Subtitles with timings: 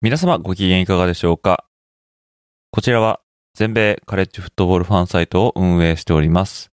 [0.00, 1.64] 皆様ご機嫌いかがでしょうか？
[2.70, 3.18] こちらは
[3.54, 6.70] 全米カレッジフットボールファンサイトを運営しております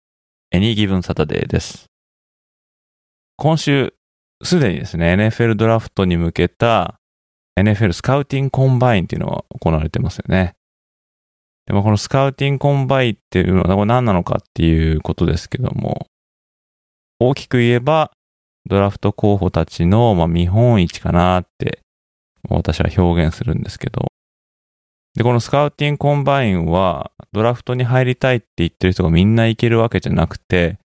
[0.51, 1.87] Any Given Saturday です
[3.35, 3.93] 今週
[4.41, 7.01] すでにですね NFL ドラフトに向けた
[7.59, 10.55] NFL スカウティングコンバインっていうのが行われてますよね。
[11.65, 16.07] でもこのスカウティングコンバインっていうのはこれ何なのかっていうことですけども、
[17.19, 18.13] 大きく言えば、
[18.65, 21.81] ドラフト候補たちの、まあ、見本市かなって
[22.47, 24.07] 私は表現するんですけど、
[25.15, 30.77] で、このスカウティングコンバインは、ドラフトに入りたいって言ってる人がみんな行けるわけじゃなくて、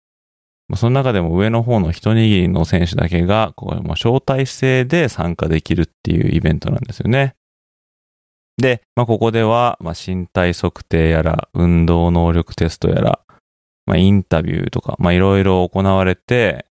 [0.75, 7.35] その中でも上の方の一握りの選手だけが、こう、まあ、招待制で参加できるっていうイベントなんですよね。
[8.57, 13.19] で、まあ、ここでは、まあ、身体測定やら、運動能力テストやら、
[13.85, 16.65] まあ、インタビューとか、まあ、いろいろ行われて、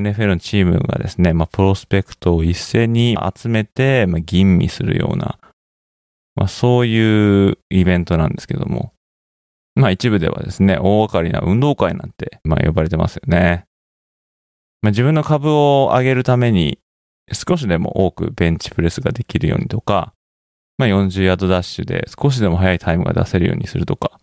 [0.00, 5.38] NFL のチームがですね、まあ、プロスペクトを一斉に集めて、まあ、吟味するような、
[6.34, 8.92] まあ、そういうイベントなんですけども、
[9.76, 13.66] まあ一部ではですね、大掛かりな運動会なんて、まあ呼ばれてますよね。
[14.80, 16.78] まあ自分の株を上げるために、
[17.32, 20.14] 少しでも多くベンチプレスができるようにとか、
[20.78, 24.18] まあ40ヤードダッシュで少しでも速いタイムが出せるようにするとか、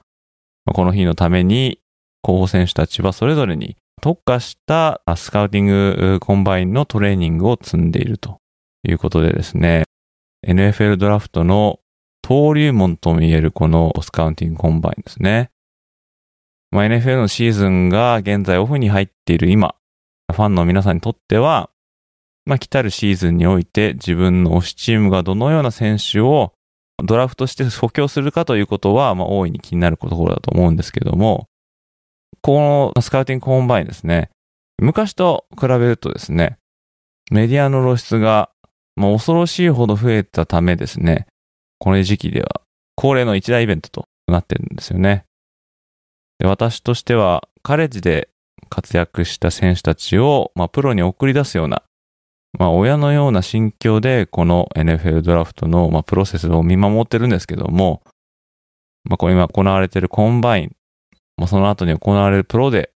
[0.65, 1.79] まあ、この日のために
[2.23, 8.41] 候補選手たちはそれぞれに特化したスカウティングコンバインのトレーニングを積んでいると
[8.85, 9.85] いうことでですね、
[10.45, 11.79] NFL ドラフトの
[12.21, 15.51] 登竜門とも言えるこのスカウティングコンバインですね。
[16.69, 19.73] まあ、NFL のシーズンが現在オフに入っている今、
[20.29, 21.69] ファンの皆さんにとっては、
[22.45, 26.51] まあ、来たるシーズンにおいて自分の推しチームがどのような選手を
[27.01, 31.47] ドラフトして補強するかということは、まあ、大いに気になるところだと思うんですけども、
[32.41, 34.29] このスカウティングコンバインですね、
[34.81, 36.57] 昔と比べるとですね、
[37.31, 38.49] メディアの露出が、
[38.95, 41.27] まあ、恐ろしいほど増えたためですね、
[41.79, 42.61] この時期では
[42.95, 45.25] 恒例の一大イベントとなってるんですよね。
[46.39, 48.29] で私としては、カレッジで
[48.69, 51.83] 活躍した選手たちを、まあ、プロに送り出すような、
[52.57, 58.03] まあ、親のような心境で、この NFL ドラフトの、まあ、プロセスを見守ってるんですけども、
[59.05, 60.75] まあ、こ今行われているコンバイン、
[61.43, 62.91] まあ、その後に行われるプロデー、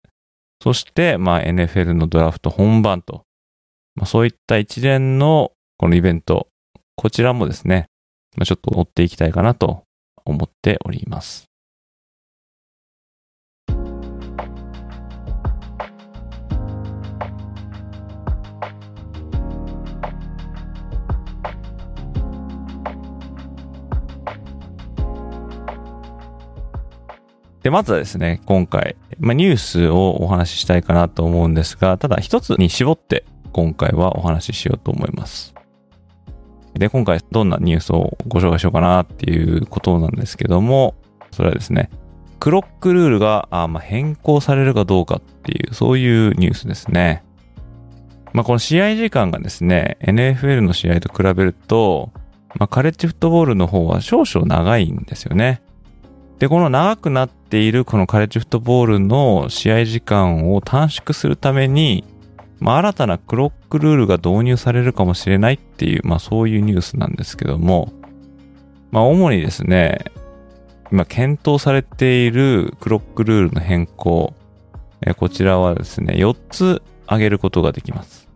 [0.63, 3.23] そして、まあ、NFL のドラフト本番と、
[3.95, 6.49] まあ、そういった一連のこのイベント、
[6.95, 7.87] こちらもですね、
[8.37, 9.85] まあ、ちょっと追っていきたいかなと
[10.27, 11.47] 思っております。
[27.65, 35.55] で、まずはですね、今回、まあ、ニュースをお話ししたいかなと思うんですが、ただ一つに絞って今回はお話ししようと思います。
[36.75, 40.95] で、今回どんなニュースをご紹介しようかなっていうことなんですけども、
[41.31, 41.89] それはですね、
[42.39, 47.25] クロックルールがあま変更されるかどうかっていう、そういうニュースですね。
[48.35, 52.13] まあ、この試合時間がですね、NFL の試合と比べると、
[52.57, 55.63] まあ、カレッジフットボールの方は少々長いんですよね。
[56.39, 62.05] で、この長くなっているこのカレッジフットボールの試合時間を短縮するために、
[62.61, 67.93] まあ、新たなクロックルールが導入されるかもしれないっていう、まあ、そういうニュースなんですけども、
[68.91, 70.05] まあ、主にですね、
[70.91, 74.35] 今検討されているクロックルールの変更、
[75.07, 78.29] えこちらはですね、4つ挙げることができます。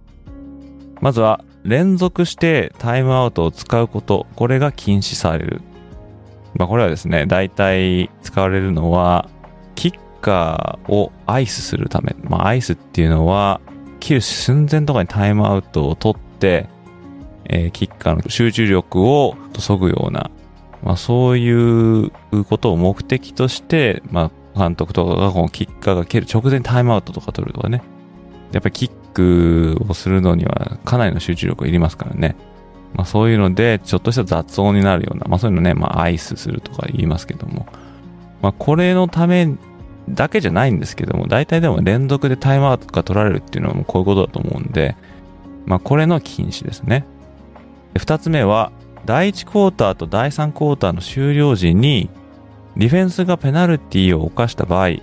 [1.01, 5.63] まずは、連続してタイムアウトを使うこと、これが禁止される。
[6.59, 9.29] まあ、これはですね、大体使われるのは、
[9.75, 12.17] キッカーをアイスするため。
[12.25, 13.61] まあ、アイスっていうのは、
[14.01, 16.69] 切る寸前とかにタイムアウトを取って、
[17.45, 20.31] えー、キッカーの集中力をそぐような、
[20.83, 22.11] まあ、そういう
[22.49, 27.83] ことを目的として、まあ、監督とかがこのキッカーが蹴る直前にタイムアウトとか取るとかね。
[28.53, 32.35] やっぱりキックをするのにはかなりの集中力がいりますからね。
[32.95, 37.67] まあ、そういうので、ちょっとした雑音になるような、まあそういうのね、まあアイスするとか言いますけども、
[38.43, 39.57] まあこれのため
[40.09, 44.97] だけじゃないんですけども、大体でも連続でタイムアウトが取られるっていうのはもうこういうことだと思うんで、
[45.67, 47.05] まあ、これの禁止ですね。
[47.93, 48.73] で2つ目は、
[49.05, 52.11] 第1クォーターと第3クォーターの終了時に、
[52.77, 54.97] ディフェンスがペナルティを犯した場合、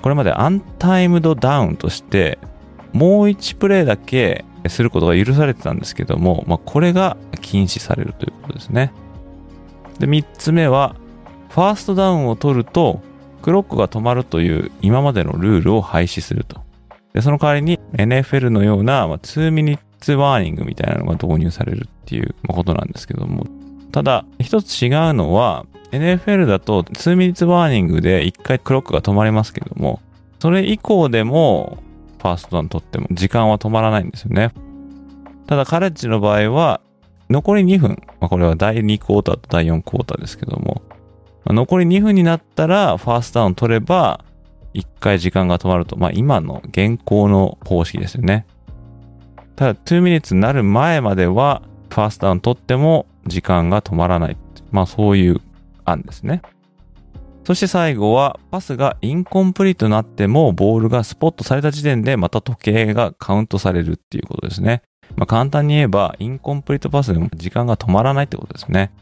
[0.00, 2.38] これまでアンタイムドダウンとして、
[2.92, 8.92] もう1プレーだけすることが許されてたんですけども、まあ、これが禁止されるということですね。
[9.98, 10.96] で、3つ目は、
[11.50, 13.00] ファーストダウンを取ると、
[13.42, 16.60] クロックが止まるという今までのルールを廃止すると。
[17.12, 23.46] で、その代わりに NFL のような、まあ、2ミニッツワーニングみたいなのが導入されるっていうことなんですけども。
[23.90, 30.00] ただ、一つ違うのは、NFL だと2ミニッツワーニングで1回クロックが止まりますけども、
[30.38, 31.78] それ以降でも
[32.22, 34.52] ファーストダウン取っても時間は止まらないんですよね。
[35.48, 36.80] ただカレッジの場合は
[37.28, 40.82] 残り2分、まあ、これは第2クォーターと第4クォーターですけども、
[41.44, 44.24] まあ、残り2分になったらファーストダウン取れば
[44.74, 48.46] 1回時間が止まると、まあ今の現行の方式ですよね。
[49.56, 54.36] ただ2ミニッツになる前まではファーストダウン取っても時間が止まらない。
[54.70, 55.40] まあそういう
[55.84, 56.40] 案ですね。
[57.44, 64.82] そして最後は、パスがインコンプリートになっても、ボールがスポットされた時点でまた時計がカウントされるっていうことですね。
[65.16, 68.92] まあ、簡単に言えば、インコンプリートパスでも時間が止まらないってことですね。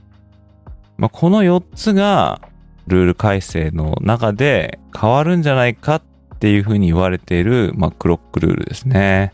[0.97, 2.41] まあ、この4つが、
[2.87, 6.03] ルール改正の中で変わるんじゃないかっ
[6.39, 9.33] ていうふうに言われている、まあ、クロックルールですね。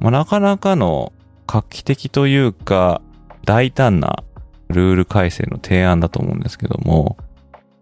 [0.00, 1.12] まあ、なかなかの
[1.46, 3.02] 画期的というか、
[3.44, 4.22] 大胆な
[4.68, 7.16] ルール改正の提案だと思うんですけども、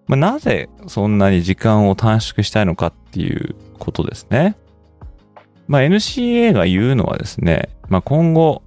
[0.07, 4.57] まあ、なぜそんなに時間を短縮したいのかっていうことですね。
[5.69, 8.63] まあ、NCA が言うのはですね、まあ、今後、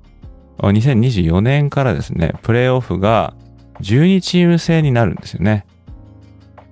[0.58, 3.34] 2024年からですね、プレイオフが
[3.82, 5.66] 12チーム制になるんですよね。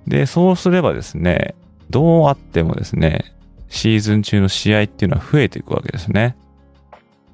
[0.06, 1.54] で、そうすればですね、
[1.88, 3.34] どうあってもですね、
[3.68, 6.36] シーズン中の試合っていうのは増えていくわけですね。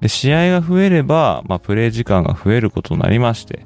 [0.00, 3.64] で、試合が増えれば、まあ、プレイ時間が増えることになりまして、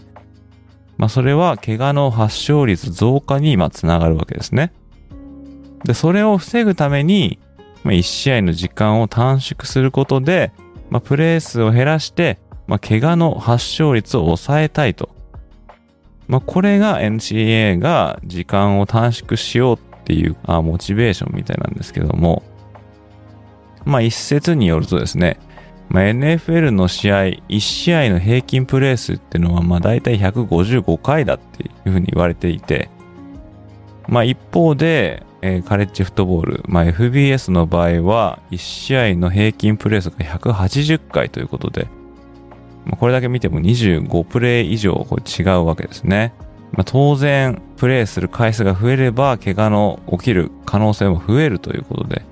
[0.98, 4.72] まあ、それは怪我の発症率増加に今つながるわけですね。
[5.84, 7.38] で、それを防ぐために、
[7.84, 10.52] まあ、1試合の時間を短縮することで、
[10.90, 15.10] まあ、プレー数を減らして、まあ、怪我の発症率を抑えたいと。
[16.26, 22.42] まあ、これが NCAA が時間を短縮しようっていうあモチベーションみたいなんですけども、
[23.84, 25.38] まあ、一説によるとですね、
[25.88, 27.16] まあ、NFL の試合、
[27.48, 32.90] 1試合の平均プレー数っていうのは、まあ大体155回だっていうふうに言われていて、
[34.06, 41.86] まあ一方で、えー、カレッジフットボール、まあ FBS の場合は、1試合の平均プレー数が180回ということで、
[42.84, 46.34] まあ、これだけ見ても25プレイ以上これ違うわけですね。
[46.72, 52.22] まあ、当然、プレイする回数が増えれば、怪我の起きる可能性も増えるということで、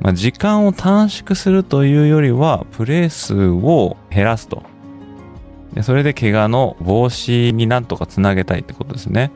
[0.00, 4.62] まあ、時間を短縮するというよりは、プレー数を減らすと。
[5.74, 9.30] でそれで怪我の防止になんとかつなげたいってことですね。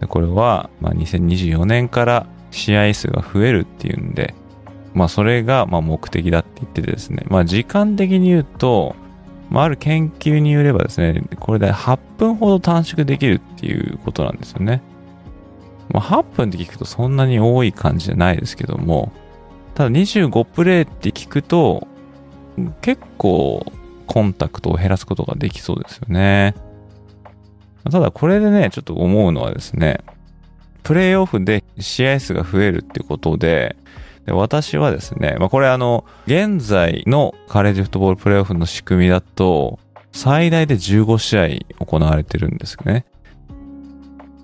[0.00, 4.34] でこれは、まあ、2024年から試合数が増えるっていうんで、
[4.94, 7.24] まあ、それが、ま、目的だって言っててですね。
[7.28, 8.94] まあ、時間的に言うと、
[9.50, 14.82] まあ、ある研究によればですね、これで8分ほど短縮できるっていうことなんですよね。
[15.90, 19.12] まあ、8分って聞くとそんなに多い感じじゃないですけども、
[19.74, 21.86] ただ25プレイって聞くと、
[22.80, 23.64] 結構
[24.06, 26.54] コンタクトを減らすことができそうですよね。
[27.90, 30.00] ただこれでね、ちょっと思うのはですね、
[30.82, 33.76] プレイオフで試合数が増えるっていうことで、
[34.26, 39.78] で私はですね、まあこれあの、現在のカレッジフットボールプレイオフの仕組みだと、
[40.12, 43.06] 最大で15試合行われてるんですね。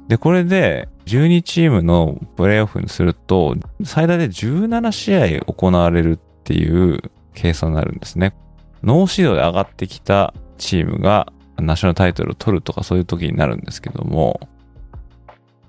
[0.08, 7.00] で、これで12チームのプレイオフにすると、最大で17試合行われるっていう
[7.34, 8.34] 計算になるんですね。
[8.82, 14.40] ノーシードで上がってきたチームがナショナルタイトルを取るとかそういう時になるんですけども、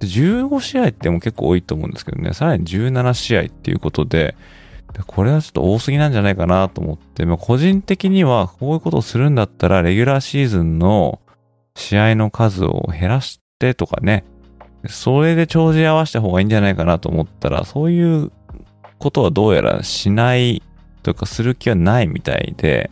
[0.01, 4.35] 15試合っても結構多いと思うんですけどね、さらに17試合っていうことで、
[5.07, 11.19] これはちょっと多すぎなんじゃないかなと思って、まあ、個人的にはこういうことをするんだったら、レギュラーシーズンの
[11.75, 14.23] 試合の数を減らしてとかね、
[14.87, 18.31] それで帳尻合わせた方がいいんじゃないかなと思ったら、そういう
[18.97, 20.61] ことはどうやらしない
[21.03, 22.91] とかする気はないみたいで、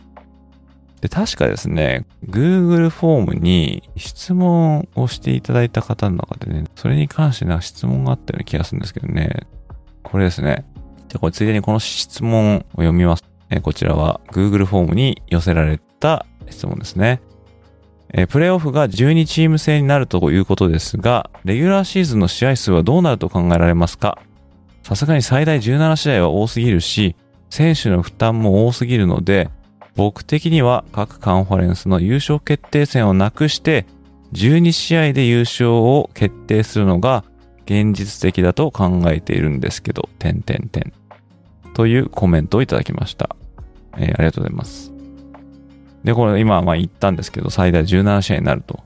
[1.00, 9.46] で、確かですね、Google フォームに質問をしていただいた方の中でね、それに関してな質問があったような気がするんですけどね、
[10.02, 10.64] これですね。
[11.08, 13.24] じゃこれついでにこの質問を読みます。
[13.50, 17.22] えこちらは Google フォームに寄せられた質問ですね。
[18.12, 24.18] えプレイオフが12チーム制になるということですが、レギュラーシーズンの試合数はどうなると考えられますか？
[24.82, 27.16] さすがに最大17試合は多すぎるし、
[27.50, 29.50] 選手の負担も多すぎるので、
[29.96, 33.84] 僕的には各カンファレンスの優勝決定戦をなくして
[34.32, 37.24] 12試合で優勝を決定するのが
[37.64, 40.92] 現実的だと考えているんですけど、点点点。
[41.74, 43.36] というコメントをいただきました。
[43.96, 44.97] えー、ありがとうございます。
[46.04, 48.80] で、これ今まあ言ったんですけど、最大17試合になると。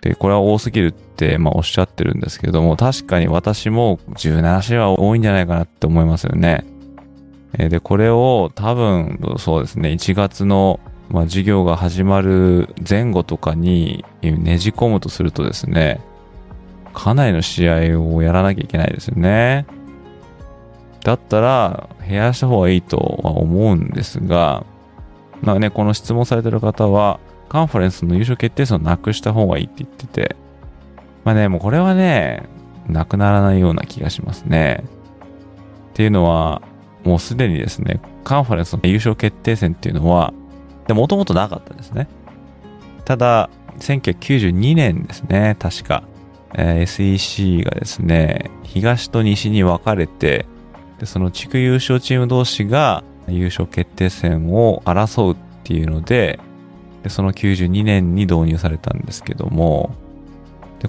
[0.00, 6.64] で、これは多すぎるってまあおっしゃってるんですけども、確かに私も17試合は多いんじゃないかなって思いますよね。
[7.56, 10.80] で、これを多分そうですね、1月の
[11.12, 16.00] まあ、授業が始まる前後とかにねじ込むとするとですね、
[16.94, 19.66] かなりの試合をやらなきゃいけないですよね。
[21.04, 24.64] だったら、減らした方がいいとは思うんですが、
[25.42, 30.36] まあね、この質問されてる方は、カンファレンスの優勝決定戦をなくした方がいいって言ってて、
[31.24, 32.44] まあね、もうこれはね、
[32.88, 34.84] なくならないような気がしますね。
[35.90, 36.62] っていうのは、
[37.04, 40.32] もうすでにですね、カンファレンスの優勝決定戦っていうのは、
[40.86, 42.08] で、もともとなかったですね。
[43.04, 46.04] ただ、1992年ですね、確か、
[46.54, 50.46] えー、SEC がですね、東と西に分かれて、
[50.98, 56.40] でその地区優勝チーム同士が優勝決定戦を争うっていうので、
[57.02, 59.94] でその92年に導入されたんですけども、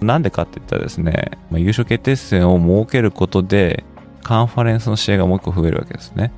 [0.01, 3.83] なんでかって言ったらですね、まあ、優勝決定戦を設けることで、
[4.23, 6.31] カンファレンスの試合がもう一個増えるわけですね。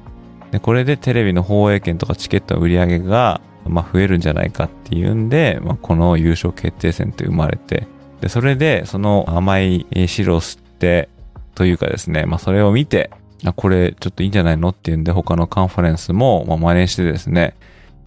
[0.52, 7.88] でこれでテレビの放映権とかチケットの売り上げが、まあ、増えるんじゃないかっていうんで、まあ、この優勝決定戦って生まれて、
[8.22, 11.10] で、それでその甘い汁を吸って、
[11.56, 13.12] というかですね、まあそれを見て、
[13.54, 17.56] これちょっといいんじゃないのっていうんで他のカンファレンスも、まあ、真似してですね、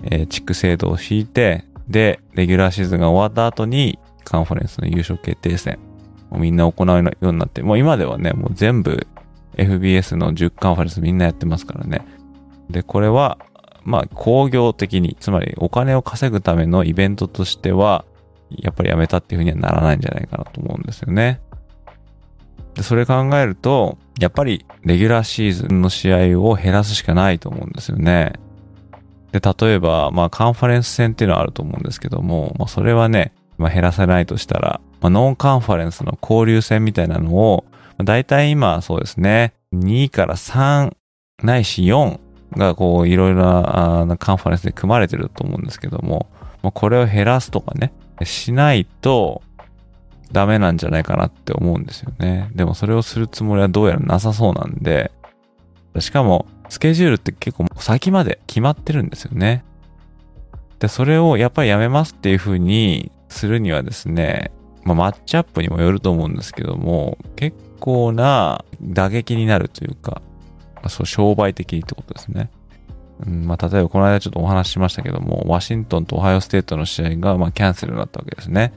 [0.05, 5.79] えー、地区制度を敷いて、で、レギュラーシーズンが終わった後にカンファレンスの優勝決定戦
[6.33, 9.07] みんな行うようになって、もう今ではね、もう全部
[9.57, 12.07] FBS の10カンファレンスみんなやってますからね。
[12.69, 13.39] で、これは、
[13.85, 18.05] まあ、工業的に、つまりお金を稼ぐためのイベントとしては、
[18.51, 21.41] やっぱりやめたっていうふうにはならないんじゃないかなと思うんですよね。
[22.75, 28.33] で、それ考えると、やっぱりレギュラーシーズンの試合を減らすしかないと思うんですよね。
[29.33, 37.65] で、例えば、まあカンファレンス戦っていうのはあると思うんですけども、まあそれはね、まあ減らせないとしたら、まあノンカンファレンスの交流戦みたいなのを、
[38.03, 40.93] だいたい今そうですね、2から3
[41.43, 42.19] ないし4
[42.57, 46.27] がこういろいろなカンファレンスで組まれてると思うんですけども、
[46.63, 47.93] まあ、これを減らすとかね、
[48.25, 49.43] しないと
[50.33, 52.51] ダメなんじゃないかなって思うんですよね。
[52.55, 55.11] でもそれをするつもりはどうやらなさそうなんで、
[56.01, 59.65] しかもスケジュールって結構先まで決まってるんですよね。
[60.79, 64.53] で、それをやっぱりやめますっていう風にするにはですね、
[64.85, 70.23] まあ、マッチアップにもよると思うんですけども、結構な打撃になるというか、
[70.89, 72.51] そう商売的にってことですね。
[73.27, 78.73] うんまあ、例えばこの間ちょっとお話ししましたけども、ワシントンとオハイオステートの試合が、まあ、キャンセルになったわけですね。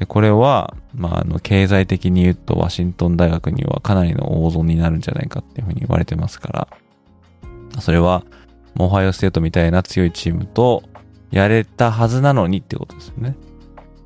[0.00, 6.68] で、これは、まあ、あの、経済的に言うと、ワシントン大学にはかなりの大損になるんじゃないかっていうふうに言われてますか
[7.74, 8.24] ら、それは、
[8.78, 10.82] オハイオステートみたいな強いチームと、
[11.30, 13.36] やれたはずなのにってことですよね。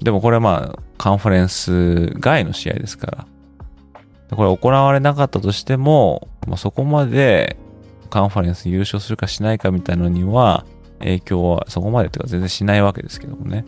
[0.02, 3.26] でもこれはまあ、カンファレンス外の試合ですか
[4.30, 7.56] ら、これ行われなかったとしても、まあ、そこまで
[8.10, 10.66] カンファレンス優勝するかしないかみたいなのには、
[10.98, 13.64] 影響はそこまでというか全然しないわけですけどもね。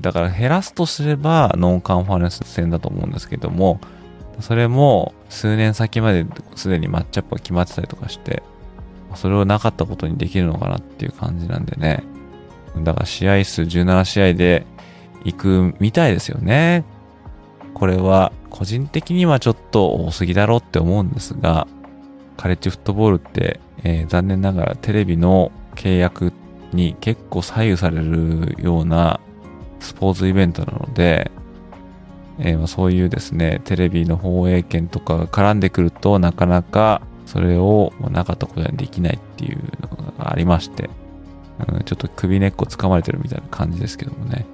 [0.00, 3.80] だから減らすとすればノンカンファレンス戦だと思うんですけども、
[4.40, 8.42] それも数年先まですでにマッチアップが決まってたりとかして、
[9.14, 12.04] それをなかったことにできるのかなっていう感じなんでね。
[12.78, 14.66] だから試合数17試合で
[15.24, 16.84] 行くみたいですよね。
[17.72, 21.66] これは個人的にはちょっと多すぎだろうって思うんですが、
[22.36, 26.32] カレッジフットボールって、えー、残念ながらテレビの契約
[26.72, 29.20] に結構左右されるような
[29.80, 31.30] スポーツイベントなので、
[32.38, 40.90] えー、そういうですね、テレビの放映権とかが絡んでくるとなかなかそれをなかったことにできないっていうのがありまして、
[41.68, 44.46] うん、ちょっと首根っこ掴まれてるみたいな感じですけどもね。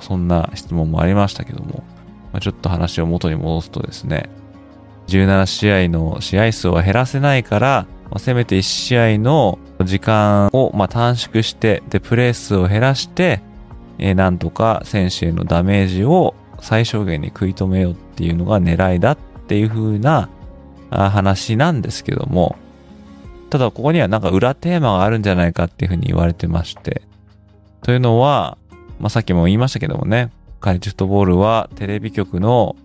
[0.00, 1.82] そんな質問もありましたけども、
[2.32, 4.28] まあ、ちょっと話を元に戻すとですね、
[5.08, 13.40] 17試合の試合数は減らせないから、まあ、せめて1試合の時間をま短縮して、で、プレー数を減らして、
[13.98, 20.28] えー、なんとか選手へのダメージを最小限に食い止めようっていうのが狙いだっていう風な
[20.90, 22.56] 話なんですけども、
[23.50, 27.02] ただここにはなんか裏テーマがあるんじゃないかっていう風に言われてまして、
[27.82, 28.58] というのは、
[28.98, 32.76] まあ、さっきも言いましたけどもね、カレッジフットボールはテレビ局の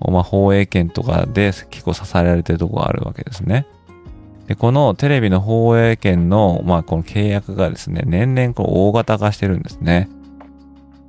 [0.00, 3.66] まあ、放映権とかで結構支えられてるとこがあるわけですね。
[4.46, 10.08] で、このテレビの放映権の、まあ、この契約がですね、年々こう大型化してるんですね。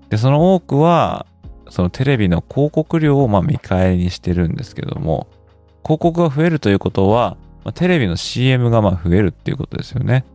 [0.10, 1.26] で、その多くは、
[1.70, 5.28] そのテレビの広告料をまあ見返りにしてるんですけども、
[5.84, 10.26] 広告が増えるということは、まあ、テレビの CM がまあ増えるっていうことですよね。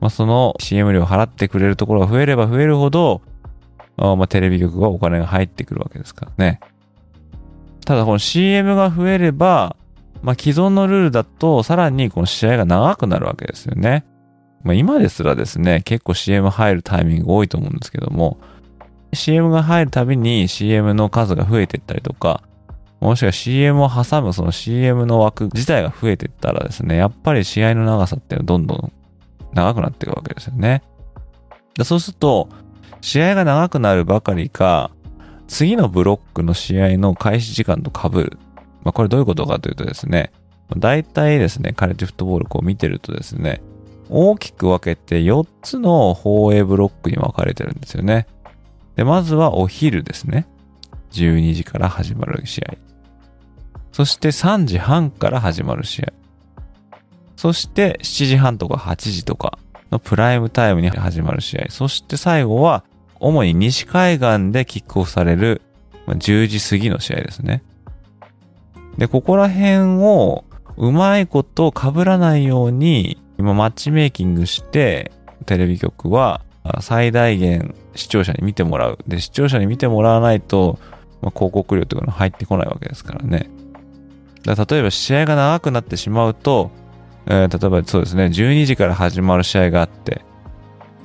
[0.00, 3.22] まあ、その CM 料を払ってくれるところが増えれば増えるほど、
[3.96, 6.60] あまあ、テレビ局がお金が入ってくるわけですからね。
[7.84, 9.76] ただこの CM が増えれば、
[10.22, 14.04] まあ、既存のルールだとさらにこの試合が長くなるわけですよね。
[14.64, 18.38] まあ、今ですらですね、結構 CM 入るタイミング多いと思うんですけども、
[19.12, 22.42] CM が入るたびに CM の数が増えていったりとか、
[23.00, 28.92] もしくは CM を挟むその CM の枠自体が増えていったらですね、やっぱり試合の長さってどんどん
[29.52, 30.82] 長くなっていくわけですよね。
[31.84, 32.48] そうすると、
[33.00, 34.90] 試合が長くなるばかりか、
[35.48, 38.38] 次のブロックの試合の開始時間と被る。
[38.84, 40.32] まあ、これどういうことかというとですね、
[40.78, 43.60] 大体ですね、カレッジフットボールこう見てるとですね、
[44.08, 48.26] 大きく分けて4つの放映ブロックに分かれてるんですよね。
[48.96, 50.46] で、まずはお昼ですね。
[51.12, 52.74] 12時から始まる試合。
[53.92, 56.12] そして3時半から始まる試合。
[57.36, 59.58] そして7時半とか8時とか
[59.90, 61.66] のプライムタイムに始まる試合。
[61.70, 62.84] そして最後は
[63.20, 65.60] 主に西海岸でキックオフされる
[66.06, 67.62] 10時過ぎの試合ですね。
[68.96, 70.44] で、ここら辺を
[70.76, 75.12] うまいこと被らないように今マッチメイキングして
[75.46, 76.40] テレビ局は
[76.80, 78.98] 最大限視聴者に見てもらう。
[79.06, 80.78] で、視聴者に見てもらわないと、
[81.20, 83.50] まあ、広告料というのは入ってこないわけですからね。
[84.44, 86.70] だ例えば試合が長くなってしまうと、
[87.26, 90.22] えー、例えばそうですね、12時から始まる試合があって、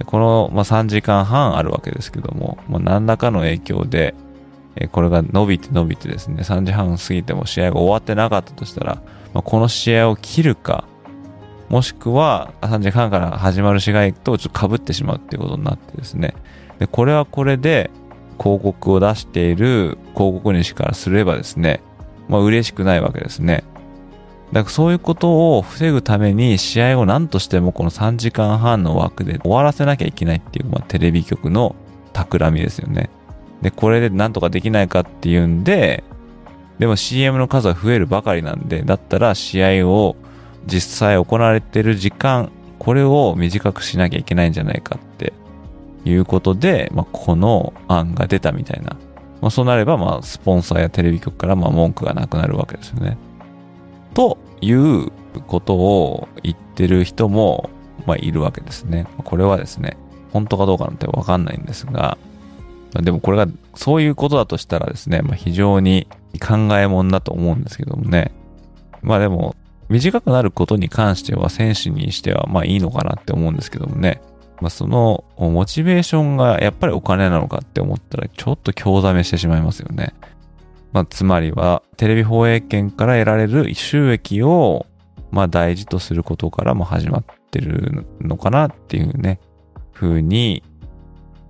[0.05, 4.15] この、まあ、3時間半あるわけですけども、まあ、何らかの影響で、
[4.75, 9.01] えー、これが伸びて伸びてですね、3時半過ぎても試合が終わってなかったとしたら、
[9.33, 10.85] まあ、この試合を切るか、
[11.69, 16.33] もしくは3時半から始まる試合とちょっと被ってしまうっていうことになってですね、
[16.79, 17.89] でこれはこれで
[18.39, 21.81] 広告を出している広告主からすればですね、
[22.29, 23.63] まあ嬉しくないわけですね。
[24.53, 31.75] だからそういうことを防ぐために試合を何としてもこの3時間半の枠で終わらせなきゃいけないっていう、まあ、テレビ局の
[32.13, 33.09] 企みですよね。
[33.61, 36.03] で、これで何とかできないかっていうんで、
[36.79, 40.15] でも CM の数は増えるばかりなんで、だったら試合を
[40.67, 45.33] 実際行われてる時間、これを短くしなきゃいけないんじゃないかって
[46.05, 48.97] いうことで、まあ、この案が出たみたいな。
[49.41, 53.17] まあ、そうなれば、まあ、スポンサーやテレビ局から、まあ、文句がなくなるわけですよね。
[54.13, 55.11] という
[55.47, 57.69] ことを言ってる人も、
[58.05, 59.07] まあ、いるわけですね。
[59.23, 59.97] これはですね、
[60.33, 62.17] 本当かどうかなんてわかんないんですが、
[62.93, 66.07] でもこれがそういうことだとしたらですね、まあ、非常に
[66.39, 68.31] 考えもんだと思うんですけどもね。
[69.01, 69.55] まあでも、
[69.89, 74.21] 短くなることに関しては選手にしてはまあいいのかなって思うんですけどもね。
[74.59, 80.15] まあ、そのモチベーションがやっぱりお金なのかって思ったらちょっと興ざめしてしまいますよね。
[80.93, 84.87] まあ、つまりはテレビ放映権から得られる収益を
[85.31, 89.39] まあ大事とすることからも始まってるのかなっていうね、
[89.93, 90.63] 風に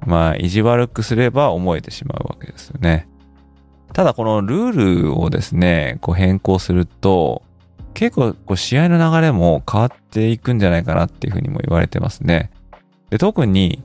[0.06, 3.08] まあ意地悪くすれば思えてしまうわけですよね。
[3.94, 7.42] ただこのルールをですね、こう変更すると
[7.98, 12.52] 結構こう試合の流れも変わっていくんじゃないかなっていうふうにも言われてますね。
[13.10, 13.84] で、特に、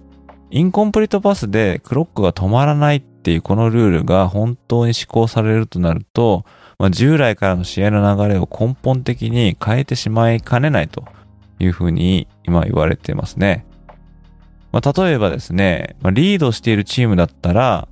[0.51, 6.45] インコンプリートパスでクロックが止まらないっていうこのルールが本当に施行されるとなると、
[6.79, 11.07] まあ、従来からの試合の流れを根本的に変えてしまいかねないと
[11.59, 13.65] いうふうに今言われてますね。
[14.73, 17.89] まあ、例えばですね、まあ、リードしているチームだったら、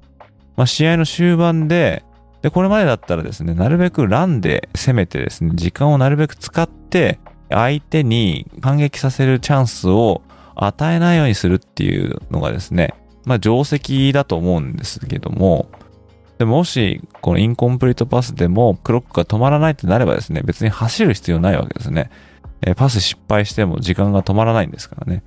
[0.57, 2.05] まあ、試合の終盤で、
[2.43, 7.19] で、これまでだったらですね、なるべくランで攻めてですね、時間をなるべく使って、
[7.51, 10.23] 相手に反撃させるチャンスを
[10.55, 15.69] 与えないようにするっていうのがですね、まあ定石だと思うんですけども、
[16.39, 22.11] でもし、このインコンプリートパスでもクロックが止まらないってなればですね、別に走る必要ないわけですね。
[22.63, 25.23] えパス失敗しても時間が止まらないんですからね。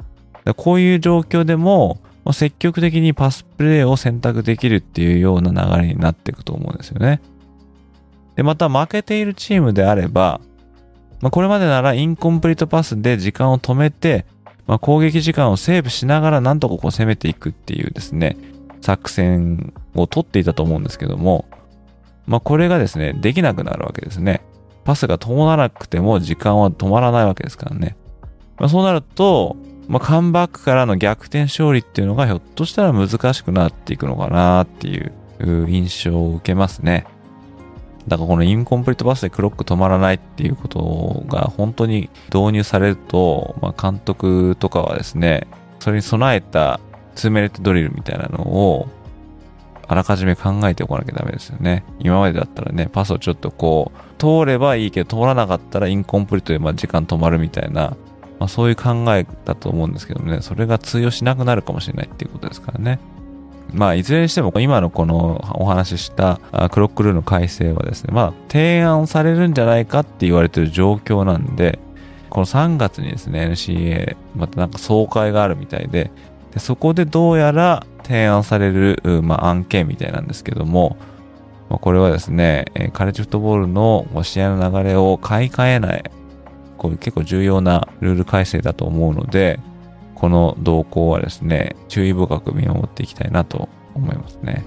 [0.55, 1.99] こういう状況でも、
[2.31, 7.21] 積極的にパスプレーを選択できるっていうような流れになっていくと思うんですよね。
[8.35, 10.39] で、また負けているチームであれば、
[11.21, 14.25] まあ、これまでならインコンプリートパスで時間を止めて、
[14.67, 18.37] まあ、攻撃時間をセーブしながらなんとかこう攻めていくっていうですね、
[18.81, 21.45] 作戦を取っていたと思うんですけども、
[22.25, 24.41] まあ、これがですね、できなくなるわけですね。
[24.85, 27.95] パスが通らなくても時間は止まらないわけですからね。
[28.57, 29.55] まあ、そうなると、
[29.87, 37.05] まあ、カムバックからの逆転勝利っていうのがひょっとしたら難しくなっていくのかなっていう印象を受けますね。
[38.07, 45.47] だからこのインコンプリートバスでクロック止まらないっていうことが本当に導入されると、まあ、監督とかはですね、
[45.79, 46.79] それに備えた
[47.15, 48.89] 2メレットドリルみたいなのを
[49.87, 51.83] あらかじめ考えておかなきゃダメですよね。
[51.99, 57.95] 今までだったらね、パスをちょっとこう、通ればいいけど通らなかったらインコンプリートでま時間止まるみたいな、
[58.43, 62.99] まあ、そういう考えだと思うんですけどもね、それが通用しなくなるかもしれないっていうことですからね。
[63.71, 71.79] まあ、いずれにしても今のこのお話ししたクロックルールの改正はですね、まあ、提案されるんじゃないかって言われてる状況なんで、
[72.29, 76.11] この3月にですね、NCA、またなんか総会があるみたいで、
[76.53, 80.97] でそこでどうやら提案される、まあ、案件みたいなんですけども、
[81.69, 86.03] まあ、これはですね、カレッジフットボールの試合の流れを買い替えない、
[86.83, 89.57] これ結構重要なルール改正だと思うので、
[90.15, 94.65] この動向はですね、注意深く見守っていきたいなと思いますね。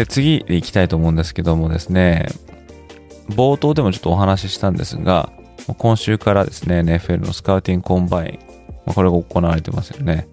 [0.00, 2.26] で、次行きたいと思うんですけどもですね、
[3.28, 5.30] 冒頭でもちょっとお話ししたんですが、
[5.76, 8.38] 今週からですね、NFL のスカウティングコンバイ
[8.88, 10.26] ン、これが行われてますよね。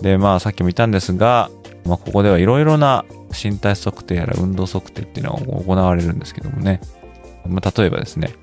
[0.00, 1.48] で、まあさっきも言ったんですが、
[1.86, 6.80] まあ、ここではいろいろな身体測定やら運動測定っていうのが行われるんですけどもね。
[7.46, 8.34] まあ、例えばですね、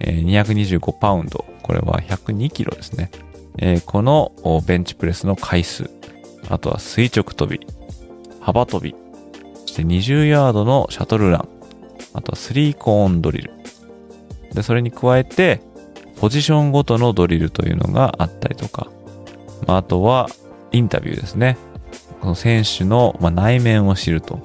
[0.00, 3.10] 225パウンド、これは102キロですね。
[3.86, 4.30] この
[4.66, 5.88] ベンチプレスの回数、
[6.50, 7.66] あとは垂直跳び、
[8.40, 8.94] 幅跳び、
[9.76, 11.48] して20ヤードのシャトルラン、
[12.14, 13.52] あとは3コーンドリル。
[14.54, 15.60] で、それに加えて、
[16.18, 18.88] ポジションごとのドリルというのがあったりとか、
[19.66, 20.28] まあ、あとは
[20.72, 21.58] インタビューですね。
[22.22, 24.40] この選手の内面を知ると、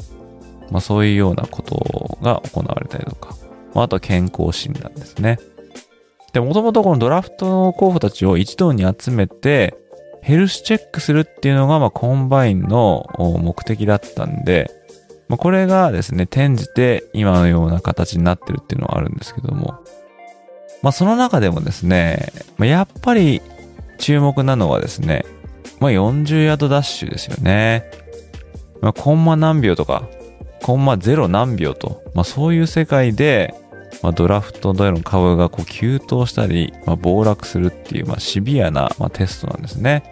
[0.69, 3.35] まあ、そういうようなことが行われたりとか、
[3.73, 5.39] まあ、あとは健康診断ですね。
[6.33, 9.77] で、もともとこのドラフトの候補たちを一堂に集めて、
[10.21, 14.69] ヘルスチェックするっていうのが、まあ、コンバインの目的だったんで、
[15.31, 19.79] まあ、これがですね、転じて今のような形になってるっていうのはあるんですけども、
[20.81, 23.41] まあ、その中でもですね、まあ、やっぱり
[23.97, 25.23] 注目なのはですね、
[25.79, 27.89] まあ、40ヤードダッシュですよね。
[28.81, 30.03] まあ、コンマ何秒とか、
[30.63, 33.55] コンマゼロ何秒と、まあ、そういう世界で、
[34.03, 40.03] まあ、ドラフトでの株がこう急騰したり、まあ、暴落するっていう、まあ、シビアな、まあ、テストなんですね。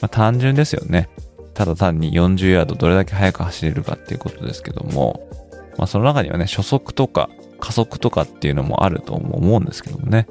[0.00, 1.08] まあ、単純ですよね。
[1.54, 5.28] ただ単に40ヤードどれだけ速く走れるかっていうことですけども、
[5.76, 7.28] まあ、その中にはね、初速とか
[7.60, 10.26] 加速とかっていうのもあると思うんですけどもね。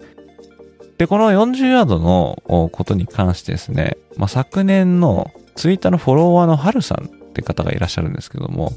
[0.97, 8.73] で、この40ヤードのことに関してですね、まあ、昨年のツイッターのフォロワーのハルさんって方がいらっしゃるんですけども、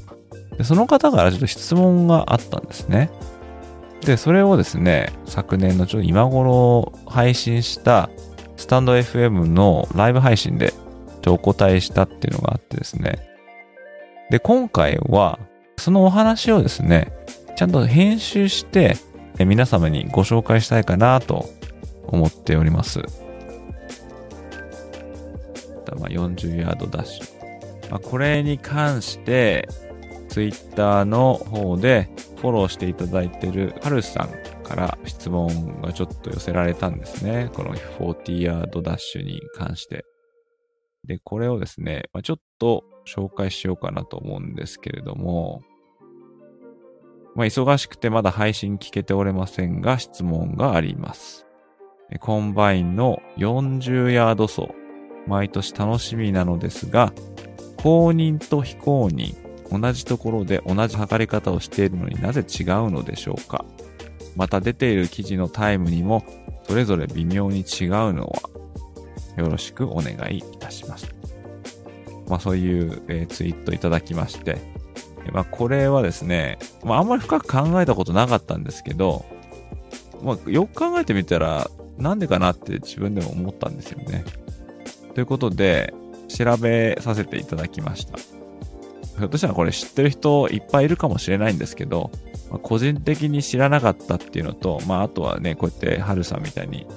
[0.57, 3.09] でその方からちょっと質問があったんですね。
[4.01, 8.09] で、それをですね、昨年のちょっと今頃配信した
[8.57, 10.73] スタンド FM のライブ配信で
[11.23, 13.27] とお答えしたっていうのがあってですね。
[14.29, 15.39] で、今回は
[15.77, 17.11] そのお話をですね、
[17.55, 18.97] ちゃんと編集して
[19.39, 21.49] 皆様にご紹介したいかなと
[22.07, 22.99] 思っております。
[25.99, 27.91] まあ、40ヤードダッシュ。
[27.91, 29.67] まあ、これに関して、
[30.29, 37.51] ツイッターの方でフォローしていただいてるハルさんから質問がちょっと寄せられたんですね。
[37.53, 40.05] この40ヤードダッシュに関して。
[41.05, 45.61] で、これをですね、まあ、ちょっと紹介しようかなと思うんですけれども、
[47.35, 51.45] まあ、忙しくてまだ配信聞けておれませんが、質問があります。
[52.19, 54.69] コンバインの40ヤード走、
[55.27, 57.11] 毎年楽しみなのですが、
[57.77, 59.35] 公認と非公認、
[59.73, 63.65] 同じところで同じ測り方をしているのになぜ違うのでしょうか
[64.35, 66.23] また出ている記事のタイムにも
[66.63, 68.52] それぞれ微妙に違うのは
[69.37, 71.13] よろしくお願いいたします。
[72.27, 74.57] まあそういう、えー、ツイートいただきまして、
[75.31, 79.25] まあこれはですね、まああんまり深く考えたことなかったんですけど、
[80.23, 84.25] まあよく考えてみたらなんでかなって自分でも思ったんですよね。
[85.13, 85.93] ということで、
[86.27, 88.17] 調べさせていただきました。
[88.17, 92.09] ひょっとしたらこれ知ってる人いっぱいいるかもしれないんですけど、
[92.49, 96.87] まあ、個人的に知らなかったっていうのと、まああとはね、こうやってハルさんみたいに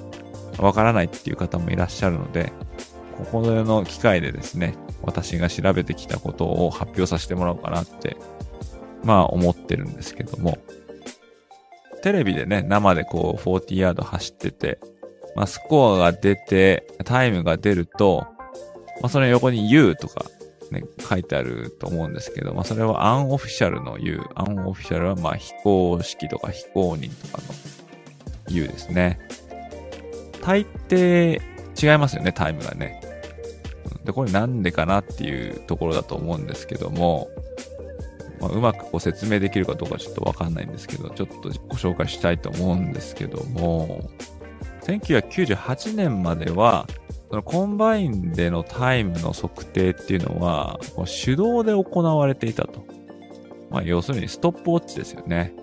[0.59, 2.53] わからないっていう方もいらっしゃるので、
[3.19, 8.17] ここの機会でですね、私が調べてきたことを発表させてもらおうかなって
[9.05, 10.59] まあ思ってるんですけども、
[12.03, 14.79] テレビでね、生でこう40ヤード走ってて、
[15.35, 18.27] まあスコアが出て、タイムが出ると、
[19.01, 20.25] まあその横に U とか
[20.71, 24.23] ね、書いてあると思うんですけど、まあそれはアンオフィシャルの U。
[24.35, 27.55] アンオフィシャルはまあ非公式とか非公認とかの
[28.55, 29.21] U ですね。
[30.47, 31.41] 大抵
[31.83, 33.01] 違いますよね、タイムがね。
[34.05, 37.29] で、これなんでかなっていうところだと思うんですけども、
[38.41, 41.35] まあ、うまくこう説明できるかどうかちょっとわかんないんですけど、ちょっと
[41.69, 44.09] ご紹介したいと思うんですけども、
[44.83, 46.87] 1998年までは、
[47.29, 50.79] そのコンバインでのタイムの測定っていうのは、
[51.25, 52.87] 手動で行われていたと。
[53.69, 55.57] まあ、要するにストップウォッチですよね。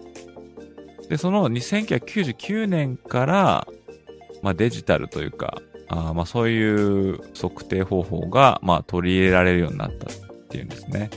[1.08, 3.68] で、その1999年から、
[4.44, 10.14] まあ、デジタルというか、あまあ、そういう測定方法が、まあ、取り入れられるようになったっ
[10.50, 11.10] ていうんですね。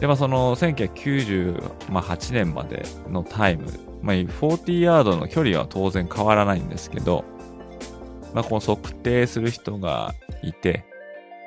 [0.00, 3.66] で、まあ、その1998年までのタイム、
[4.02, 7.24] まあ、40ヤードの距離は当然変わらないんですけど、
[8.32, 10.84] まあ、こう測定する人がいて、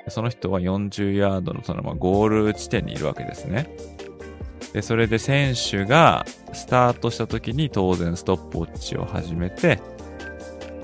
[0.10, 3.76] その人は40ヤードのそのまあゴール地点にいるわけですね。
[4.74, 9.80] で、それで選手がスタートした時に当然ストップウォッチを始めて、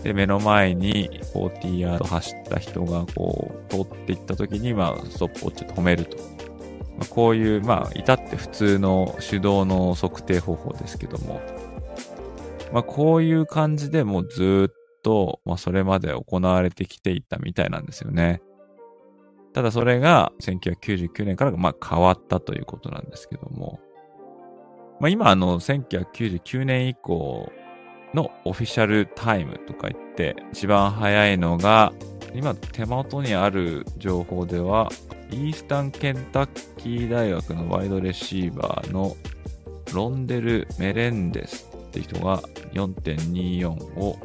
[0.04, 6.18] で、目の前に40ヤード走った人がこう通っていった時に、まあ、ストップウォッチを止めると。
[6.98, 11.42] まあ、こういう、まあ、至って普通の手動の測定方法ですけども、
[12.72, 18.42] まあ、こういう感じでもうずっと、まあ、それまで行われてきていたみたいなんですよね。
[19.54, 23.82] ただそれが1999年からまあ変わったということなんですけども、
[25.02, 27.52] まあ、今あの1999年以降
[28.14, 31.94] のオフィシャルタイムとか言って一番早いのが
[32.34, 34.90] 今手元にある情報では
[35.32, 39.16] イースタンケンタッキー大学のワイドレシーバーの
[39.94, 42.42] ロンデル・メレンデスって人が
[42.74, 43.70] 4.24
[44.00, 44.18] を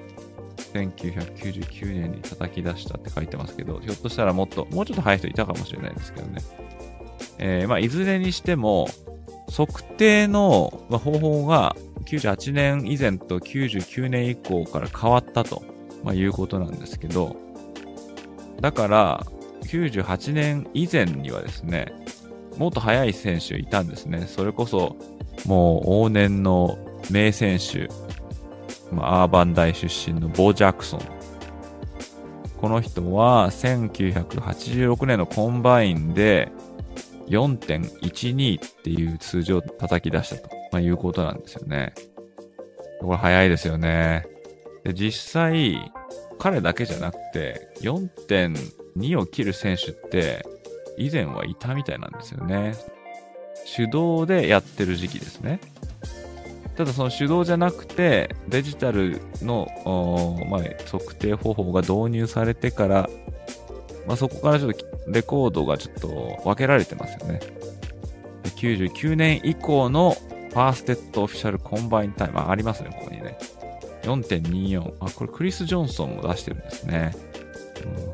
[0.73, 6.43] 1999年に叩き出したって書いてますけど、ひょっとしたらもっと、もうちょっと早い人いたかもしれないですけどね。
[7.39, 8.89] えー、まあ、いずれにしても、
[9.51, 15.63] 測定の方法が98年以前と99年以降から変わったと、
[16.05, 17.37] まあ、いうことなんですけど、
[18.61, 19.27] だから、
[19.65, 21.93] 98年以前にはですね、
[22.57, 24.27] もっと速い選手いたんですね。
[24.27, 24.97] それこそ、
[25.47, 26.79] もう往年の
[27.11, 27.89] 名選手、
[28.93, 31.01] まあ、オーバーン大出身のボー・ジャクソン。
[32.61, 36.51] この人は1986年のコンバインで
[37.29, 41.95] 4.12っていう数字を叩き出したと、まあ、いうことなんですよね。
[43.01, 44.27] これ早いですよね。
[44.85, 45.93] で、実際、
[46.39, 50.45] 彼だけじゃなくて、4.2を切る選手って
[50.97, 52.75] 以前はいたみたいなんですよね。
[53.77, 55.61] 手動でやってる時期ですね。
[56.77, 59.67] ただその手動じゃなくてデジタルの、
[60.51, 63.11] まあ、測定方法が導入されてから、
[64.07, 67.41] まあ、そこからちょっとレコードがちょっと分けられてますよね。
[68.57, 70.17] 99年以降の
[70.51, 73.39] fastest official combine time、あ、ありますね、ここにね。
[74.03, 74.95] 4.24。
[75.01, 77.15] あ、これクリス・ジョンソンも出してるんですね。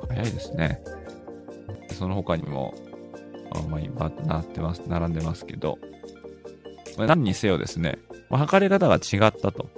[0.03, 0.83] うん、早いですね。
[1.93, 2.75] その他にも、
[3.55, 5.79] あまあ、今、なってます、並んでますけど、
[6.97, 9.69] まあ、何にせよですね、まあ、測り方が違ったと。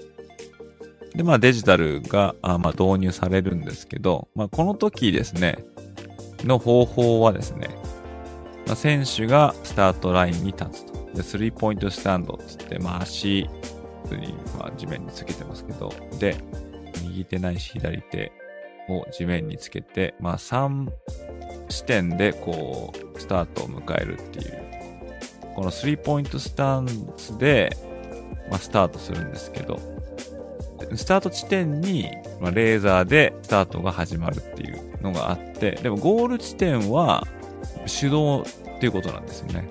[1.15, 5.65] で、まあデジタルがあまあ導入されるんですけど、まあこの時ですね、
[6.45, 7.69] の方法はですね、
[8.67, 10.95] まあ、選手がスタートラインに立つと。
[11.15, 13.49] で、スリーポイントスタンドっつって、まあ足、
[14.05, 16.37] 普通にまあ地面につけてますけど、で、
[17.03, 18.33] 右手ないし左手
[18.89, 20.91] を地面につけて、まあ3
[21.69, 24.63] 視点でこう、スタートを迎えるっていう、
[25.55, 27.77] このスリーポイントスタンスで、
[28.51, 29.79] まあ、スタートするんですけど、
[30.95, 32.09] スタート地点に、
[32.41, 37.25] まあ、レーザーでスタートが始まるっていうのがあって、でもゴール地点は
[38.01, 38.45] 手動っ
[38.81, 39.69] ていうことなんですよね。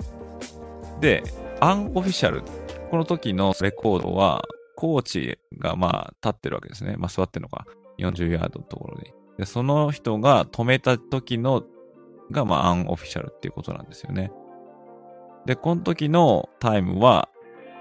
[1.00, 1.22] で、
[1.60, 2.42] アンオフィシャル。
[2.90, 4.44] この時のレコードは、
[4.76, 6.94] コーチがまあ立ってるわけですね。
[6.96, 7.66] まあ座ってるのか。
[7.98, 9.12] 40ヤードのところで。
[9.38, 11.64] で、その人が止めた時の
[12.30, 14.30] がまあアンオフィシャルっていうことなんですよね。
[15.46, 17.28] で、この時のタイムは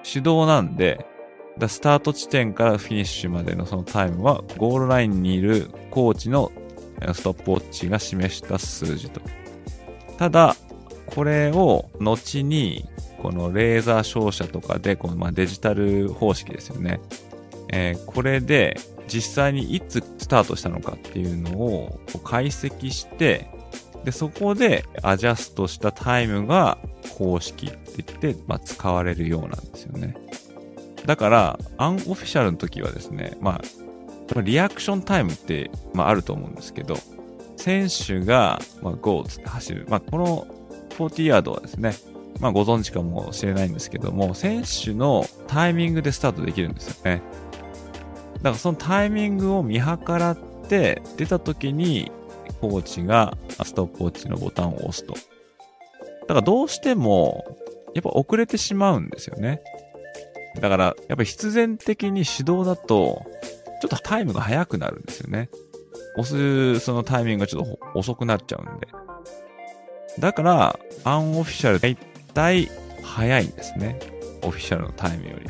[0.04, 1.06] 手動なんで、
[1.68, 6.52] スタート地点からフィニッシュまでのそのタイムは、ゴールラインにいるコーチの
[7.14, 9.22] ストップウォッチが示した数字と。
[10.18, 10.56] ただ、
[11.08, 12.86] これを後に、
[13.22, 17.00] このレーザー照射とかで、このまデジタル方式ですよね。
[17.72, 23.48] えー、これで実際にいつスタートしたのかっていうのを解析して、
[24.04, 26.78] で、そこでアジャストしたタイムが
[27.18, 30.16] 方式って言って、まあ、使われるようなんですよね。
[31.06, 33.62] だから、アンオフィシャルの時はですね、まあ、
[34.42, 36.98] リアクションタイムって、まあ、あると思うんですけど、
[37.58, 39.86] 選手が、まあ、GO つって走る。
[39.90, 40.48] まあ、この
[40.98, 41.94] 40ヤードはですね、
[42.40, 47.22] まあ、ご存知かもしれないんですけども、選手のタイミングでスタートできるんですよね。
[48.38, 52.12] だからそのタイミングを見計らって、出た時に、
[52.60, 55.14] コーチがストップウォッチのボタンを押すと。
[55.14, 57.44] だからどうしても、
[57.94, 59.62] やっぱ遅れてしまうんですよね。
[60.60, 63.26] だから、やっぱ必然的に指導だと、
[63.84, 65.50] ちょっとタイムが速くなるんですよね。
[66.16, 68.88] 押すそのタイミングがちょっと遅くなっちゃうんで。
[70.20, 71.98] だから、アンオフィシャルだい
[72.34, 72.72] たい
[73.04, 74.00] 早いんですね。
[74.42, 75.50] オフィシャルのタイムより。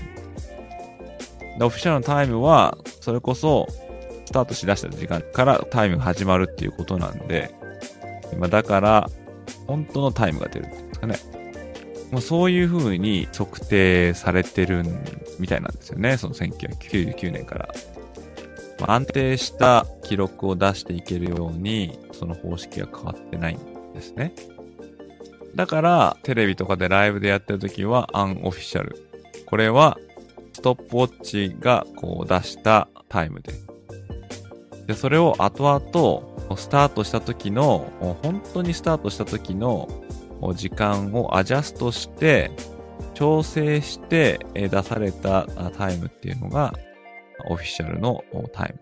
[1.60, 3.68] でオフィシャルのタイムは、それこそ、
[4.26, 7.54] スタートしだした時間からタイムが始まるっていうことなんで、
[8.40, 9.12] まあだから、
[9.68, 11.16] 本当のタイムが出るっていうんですかね。
[12.12, 14.84] まあ、そういう風に測定されてる
[15.38, 16.18] みたいなんですよね。
[16.18, 17.70] その1999年から。
[18.92, 24.34] 安定した記録を出していけるように、その方式が変わってないんですね。
[25.56, 28.96] だから、テレビとかでライブでやってるときは、アンオフィシャル。
[29.46, 29.98] これは、
[30.54, 33.54] ストップウォッチがこう出したタイムで。
[34.88, 37.86] で、それを後々、スタートした時の、
[38.22, 39.88] 本当にスタートした時の
[40.56, 42.52] 時間をアジャストして、
[43.14, 46.74] 調整して出されたタイムっていうのが、
[47.46, 48.80] オフィシャルのタイム。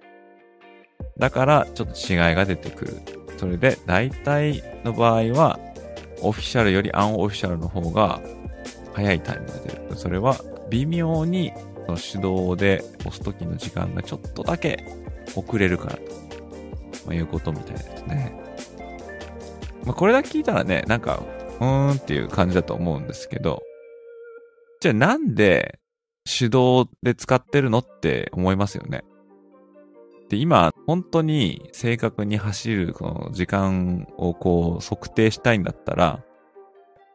[1.18, 3.02] だから、ちょっと違いが出てくる。
[3.38, 5.60] それで、大体の場合は、
[6.22, 8.22] オフィシャルよりアンオフィシャルの方が
[8.94, 9.96] 早いタイムが出る。
[9.96, 10.38] それは、
[10.70, 11.52] 微妙に
[11.88, 14.86] の手動で押す時の時間がちょっとだけ
[15.36, 15.98] 遅れるから
[17.06, 18.34] と、いうことみたいですね。
[19.84, 21.24] まあ、これだけ聞いたらね、なんか、
[21.60, 23.64] うーんっていう感じだと思うんですけど、
[24.80, 25.80] じゃあなんで
[26.26, 29.04] 手動で使ってるのって思いますよね。
[30.30, 36.24] で、今、本当に正確に走るこの時間をこう測定したいんだったら、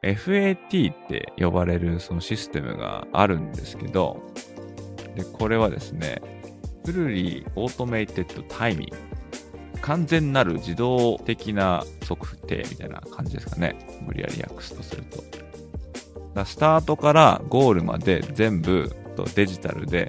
[0.02, 4.22] FAT って呼ばれるそのシステムがあるんですけど、
[5.14, 6.20] で、これはですね、
[6.84, 8.96] フルリーオートメイテッドタイミング。
[9.80, 13.76] 完全なる自動的な測定みたいな感じですかね。
[14.04, 15.45] 無理やり訳すとすると。
[16.44, 18.94] スタートからゴールまで全部
[19.34, 20.08] デジタルで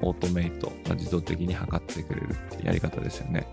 [0.00, 3.46] オートメイト、自動的に測ってくれるってやり方ですよね。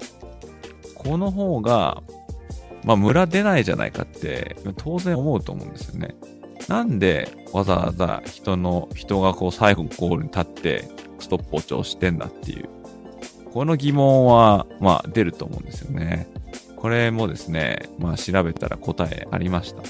[0.93, 2.01] この方が、
[2.84, 6.15] まあ、ムラ出ないじゃないかって当然思うと思うんですよね。
[6.67, 12.69] なんでわざわざ人の、人がこう最後ゴールに立ってストップウォッチをしてんだっていう。
[13.54, 16.28] この疑問は、まあ出ると思うんですよね。
[16.75, 19.82] これもですね、まあ調べたら答えありました。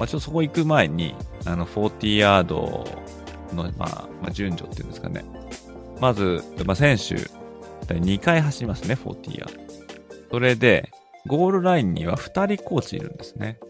[0.00, 2.86] まあちょっとそこ行く前に、あの、40ヤード
[3.52, 5.22] の、まあ、まあ、順序っていうんですかね。
[6.00, 7.16] まず、まあ選手、
[7.86, 9.60] 2回走りますね、40ヤード。
[10.30, 10.90] それで、
[11.26, 13.60] ゴールラインには2人コーチいるんですね。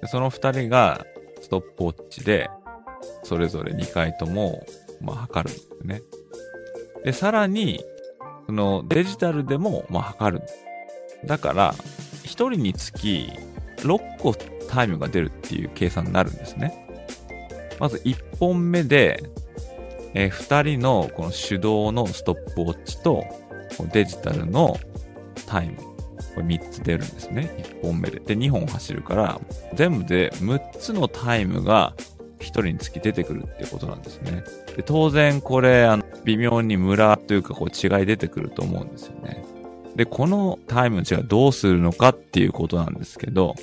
[0.00, 1.06] でその2人が
[1.40, 2.50] ストップウォッチで、
[3.22, 4.66] それぞれ2回とも、
[5.00, 6.02] まあ、測るんですね。
[7.04, 7.84] で、さらに、
[8.46, 10.46] そのデジタルでも、まあ、測る。
[11.26, 11.74] だから、
[12.24, 13.30] 1人につき
[13.76, 14.32] 6個
[14.68, 16.86] タイムが出るっていう計算になるんですね。
[17.78, 19.22] まず1本目で、
[20.14, 23.24] えー2人のこの手動のストップウォッチと
[23.92, 24.76] デジタルの
[25.46, 25.76] タイム。
[26.34, 27.50] これ3つ出るんですね。
[27.58, 28.20] 1本目で。
[28.20, 29.40] で、2本走るから、
[29.74, 31.94] 全部で6つのタイムが
[32.40, 34.44] 1人につき出てくるっていうことなんですね。
[34.76, 39.44] で当然これ、あの、微妙にムラというかこう違い出てくると思うんですよね。
[39.96, 43.54] で、このタイムの違いどうするのかっていうことなんですけど、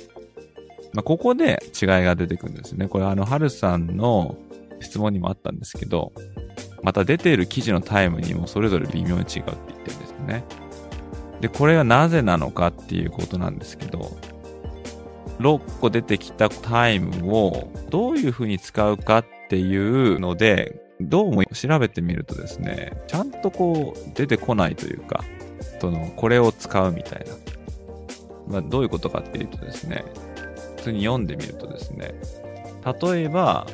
[0.94, 2.86] まあ、ここで違いが出てくるんですね。
[2.86, 4.36] これあの、はるさんの
[4.80, 6.12] 質問にもあったんですけど、
[6.82, 10.44] また出ている記事のタイムにもそれぞれ微妙に違うって言ってるんですよね。
[11.40, 14.16] で、これがなぜなのかっていうことなんですけど、
[15.40, 25.24] 6個出てきたタイムをどういうふうに使うかっていうので、どうも調べてみるとですね、ちゃんとこう出てこないというか、
[25.80, 27.34] その、これを使うみたいな。
[28.46, 30.04] まあ、どういうことかっていうとですね、
[30.84, 32.14] 通に読んでみるとですね、
[33.02, 33.66] 例えば、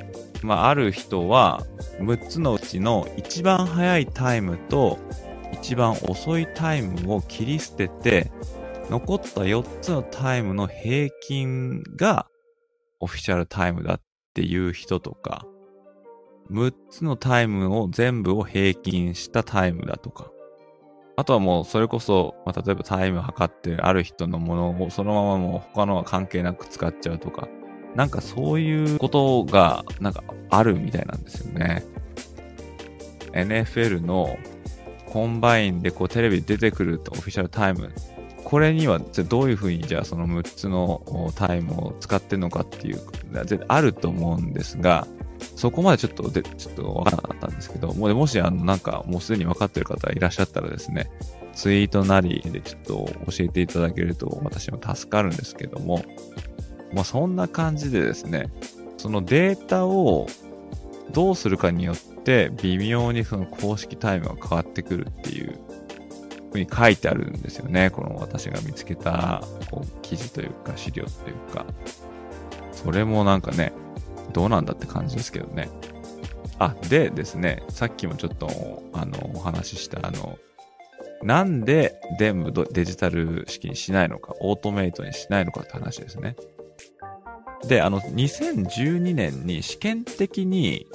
[0.42, 1.62] まあ、ある人は、
[1.98, 4.98] 6つのうちの一番早いタイムと
[5.52, 8.30] 一番遅いタイムを切り捨てて、
[8.88, 12.26] 残った4つのタイムの平均が
[13.00, 14.00] オフィシャルタイムだっ
[14.34, 15.44] ていう人とか、
[16.50, 20.30] 6つのタイムを全部を平均したタイムだとか、
[21.16, 27.48] あとはもうそれこそ、まあ、例えばタイム測ってある人のものをそのままもう他のは関係なく使っちゃうとか、
[27.94, 31.84] なんかそういうことが、なんかあるみたいなんですよね。
[33.32, 34.38] NFL の
[35.06, 37.92] コンバインでこうテレビ出てくると official time。
[38.44, 43.00] これにはどういうふうにじゃあその6つのタイムを使ってるのかっていう、
[43.68, 45.06] あると思うんですが、
[45.56, 51.10] そこまでちょっとで、ちょっとわからなかったんですけど、ももしあのなんかもうすでに分かってる方いらっしゃったらですね、
[51.54, 56.04] ツイートなりでちょっと教えていただけると私も助かるんですけども、
[56.92, 58.50] まあそんな感じでですね、
[58.96, 60.26] そのデータを
[61.12, 65.58] どうするかによって微妙にその公式タイムが変わってくるっていう
[66.52, 67.90] ふうに書いてあるんですよね。
[67.90, 71.66] この私が見つけたこう記事というか資料というか。
[72.72, 73.72] それもなんかね、
[74.32, 75.68] どうなんだって感じですけどね。
[76.58, 80.38] あ、でですね、さっきもちょっとあのお話ししたあの、
[81.22, 86.36] なんで全部デジタル式にしないのか、オートメイトにしないのかって話ですね。
[87.66, 90.86] で、あの、2012年に試験的に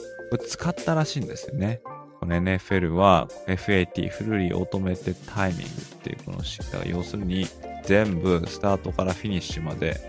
[0.47, 1.81] 使ったらしいんですよね。
[2.19, 5.67] この NFL は FAT、フルリーオートメイテッドタイミングっ
[6.01, 7.45] ていうこの仕方が要するに
[7.83, 9.99] 全部スタートからフィニッシュまで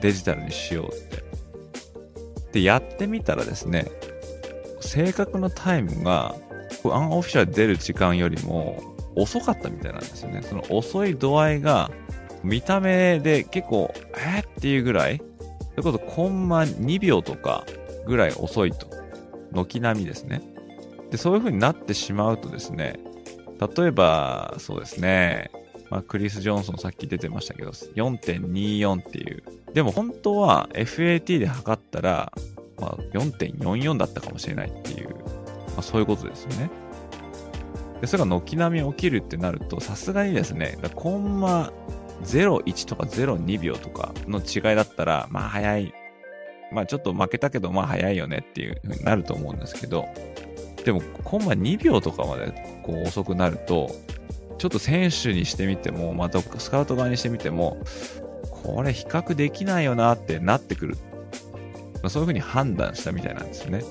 [0.00, 1.39] デジタルにしようって。
[2.52, 3.86] で、やってみたらですね、
[4.80, 6.34] 正確なタイムが
[6.84, 8.82] アンオフィシャル出る時間よりも
[9.14, 10.42] 遅かったみたいなんですよね。
[10.42, 11.90] その遅い度合いが
[12.42, 15.26] 見た目で結構、えー、っていうぐらいとい
[15.78, 17.66] うことコンマ2秒とか
[18.06, 18.88] ぐらい遅いと。
[19.52, 20.42] 軒並みですね。
[21.10, 23.00] で、そういう風になってしまうとですね、
[23.76, 25.50] 例えば、そうですね、
[25.90, 29.42] まあ、クリス・ジョンソンさっき出てましたけど、4.24っていう。
[29.74, 32.32] でも本当は FAT で測ったら、
[32.78, 35.14] まあ、4.44だったかもしれないっていう、ま
[35.78, 36.70] あ、そういうことですよね。
[38.00, 41.72] で、それが軒並み起きるってなると、さすがにですね、コンマ
[42.22, 45.94] 01とか02秒とかの違いだったら、まあ早い。
[46.72, 50.06] まあちょっと負けたけど、まあ早いよねっていう風になると思うんですけど、
[50.84, 52.52] でもコンマ2秒とかまで
[52.84, 53.90] こう遅くなると、
[54.60, 57.78] ちょっと選手にしてみても、またスカウト側にしてみても、
[58.62, 60.98] これ比較できないよなってなってくる。
[62.02, 63.82] まあ、そういう風に判断したみたいなんですよね。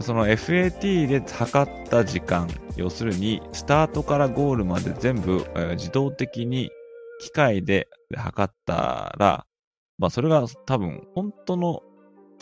[0.00, 6.70] その FAT で測った時間、要するにスタートからゴールまで全部、え、自動的に
[7.20, 9.44] 機械で測ったら、
[9.98, 11.82] まあそれが多分本当の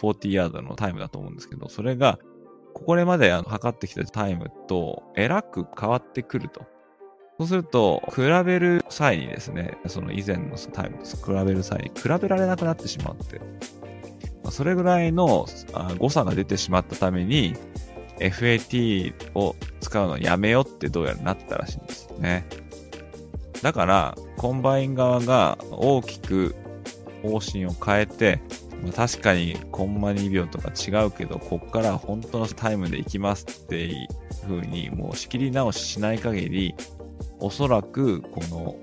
[0.00, 2.20] 40ヤードのタイムだと思うんですけど、それが
[2.74, 6.72] ここまで測ってきたタイムとえらく変わってくると。
[7.38, 13.40] そうすると、比べる際にですね、その以前のタイムと比べる際に比べられなくなってしまって、
[14.50, 15.46] それぐらいの
[15.98, 17.54] 誤差が出てしまったために、
[18.18, 22.46] FAT を使うのやめようってどうやらなったらしいんですよね。
[23.62, 26.54] だから、コンバイン側が大きく
[27.22, 28.40] 方針を変えて、
[28.94, 34.08] 確かにコンマ2秒とか違うけど、こっから本当のタイムで行きますっていう
[34.46, 36.74] 風にもう仕切り直ししない限り、
[37.44, 38.74] おそらくこの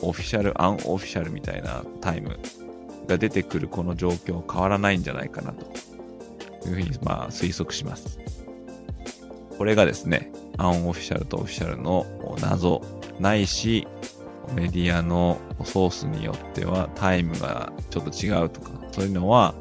[0.00, 2.40] official、unofficial みたいなタイム
[3.06, 5.66] が出てくるこの状況変わらないんじゃないかなと
[6.66, 8.18] いうふうにまあ推測します。
[9.58, 12.06] これがですね、アンオフィシャルとオフィシャルの
[12.40, 12.80] 謎
[13.20, 13.86] ないし、
[14.54, 19.54] メディアのソースによってはタイムがちょっと違うとか、そういうのは、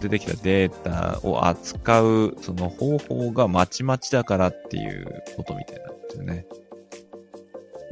[0.00, 6.44] 出てきたデータを扱うその方法がまちまちだからっていうことみたいなんですよね。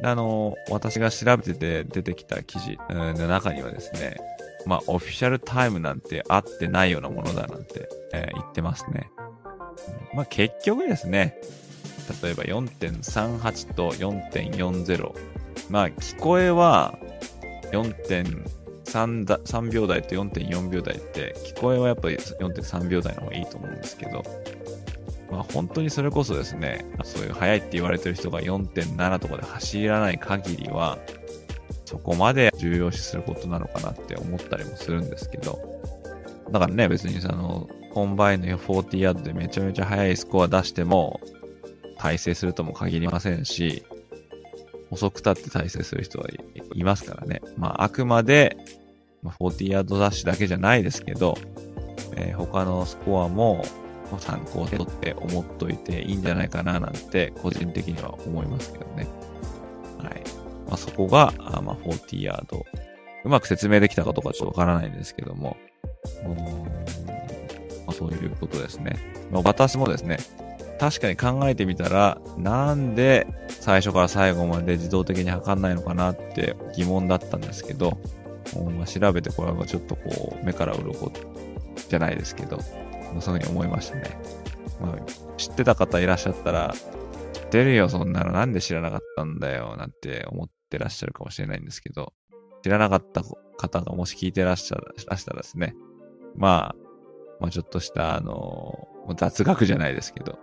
[0.03, 4.17] あの、私が調べてて出てきた記事の中にはですね、
[4.65, 9.09] まあ、オフィシャルタイムなんてあってないようなものだなんて、えー、言ってますね。
[10.13, 11.39] まあ、結局ですね、
[12.21, 15.11] 例えば4.38と4.40
[15.69, 16.97] まあ、聞こえは
[17.71, 24.23] 4.3秒台と4.4秒台って、聞こえはやっぱり4.3秒台の方がいいと思うんですけど、
[25.31, 30.97] まあ本当にそれこそですね、そういう速いって言われてる人が4.7とかで走らない限りは、
[31.85, 35.59] そこまで重要視することなのかなって思ったりもするんですけど、
[36.51, 41.19] だからね、別にその、コンバインの40ヤードでめちゃめちゃ速いスコア出しても、
[41.97, 43.83] 大成するとも限りませんし、
[44.91, 46.27] 遅くたって大成する人は
[46.73, 47.41] いますからね。
[47.57, 48.57] まあ、あくまで、
[49.23, 51.37] 40ヤードダッシュだけじゃないですけど、
[52.15, 53.63] えー、他のスコアも
[54.19, 59.07] 参考でとって思っといていいんじゃないかななんて、個人的には思いますけどね。
[59.97, 60.21] はい。
[60.67, 62.65] まあ、そこが、あまあ、40ヤード。
[63.23, 65.57] うまく説明できたかどうかちょっとわからないんですけども、
[67.85, 68.97] まあ、そういうことですね。
[69.31, 70.17] まあ、私もですね、
[70.79, 77.97] 確かに考えてみたら、なんで最初から最後まで自動的に測んないのかなって疑問だったんですけど、
[78.75, 81.11] まあ、調べてこれはちょっとこう、目から鱗
[81.89, 82.59] じゃないですけど、
[83.17, 84.17] ま、そういうふうに思いましたね。
[84.79, 86.73] まあ、知ってた方いらっしゃったら、
[87.33, 88.31] 知ってるよ、そんなの。
[88.31, 92.13] なんで知らなかったんだよ、なんて思ってらっしゃるかもしれないんですけど、
[92.63, 93.23] 知らなかった
[93.57, 95.75] 方がもし聞いてらっしゃらしたらですね、
[96.35, 96.75] まあ、
[97.39, 100.37] まあちょっとした、あの、雑学じゃないですけど、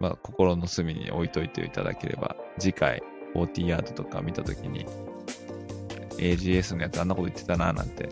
[0.00, 3.02] まあ心の隅に置いといていただければ、次回、
[3.34, 4.86] 40ヤードとか見たときに、
[6.18, 8.08] AGS のやつあんなこと言ってたななんて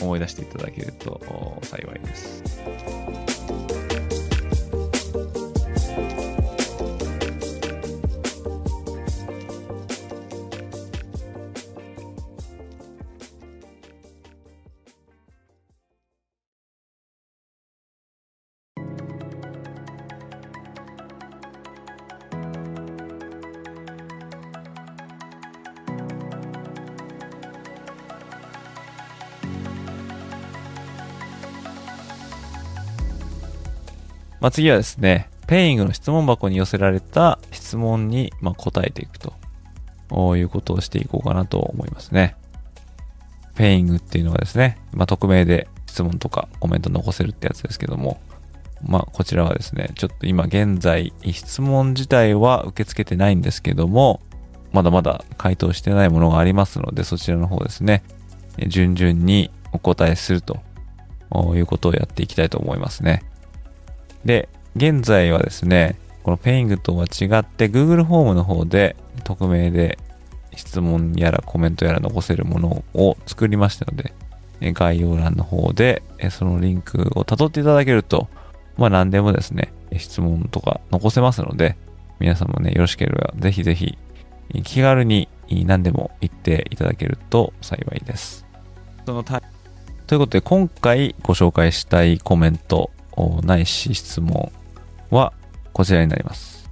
[0.00, 3.37] 思い出していただけると幸いです。
[34.40, 42.36] まあ、次はですね、 Peing の質問箱に寄せられた質問に、ま答えていくということをしていこうかなと思いますね。
[43.54, 48.20] Peing っていうのはですね、まあ、匿名で質問とかコメント残せるってやつですけども、
[48.86, 54.20] まあ、こちらはですね、ちょっと今現在質問自体は受け付けてないんですけども、
[54.72, 58.04] まだまだ回答してないものがありますので、そちらの方ですね、
[58.68, 60.60] 順々にお答えすると
[61.56, 63.22] いうことをやっていきたいと思いますね。
[64.24, 69.98] で、現在はですね、このペイングとは違って Google フォームの方で匿名で
[70.54, 74.12] 質問やらコメントやら残せるものを作りましたので、
[74.72, 78.28] 概要欄の方でそのリンクを辿っていただけると、
[78.76, 81.76] まあ何でもですね、質問とか残せますので、
[82.18, 83.96] 皆さんもね、よろしければぜひぜひ
[84.64, 88.44] 気軽に何でも言っていただけると幸いです。
[89.06, 89.34] そのと
[90.14, 92.90] いうことで今回ご紹介したいコメント
[93.44, 94.52] ないし質問
[95.10, 95.32] は
[95.72, 96.68] こちらになります。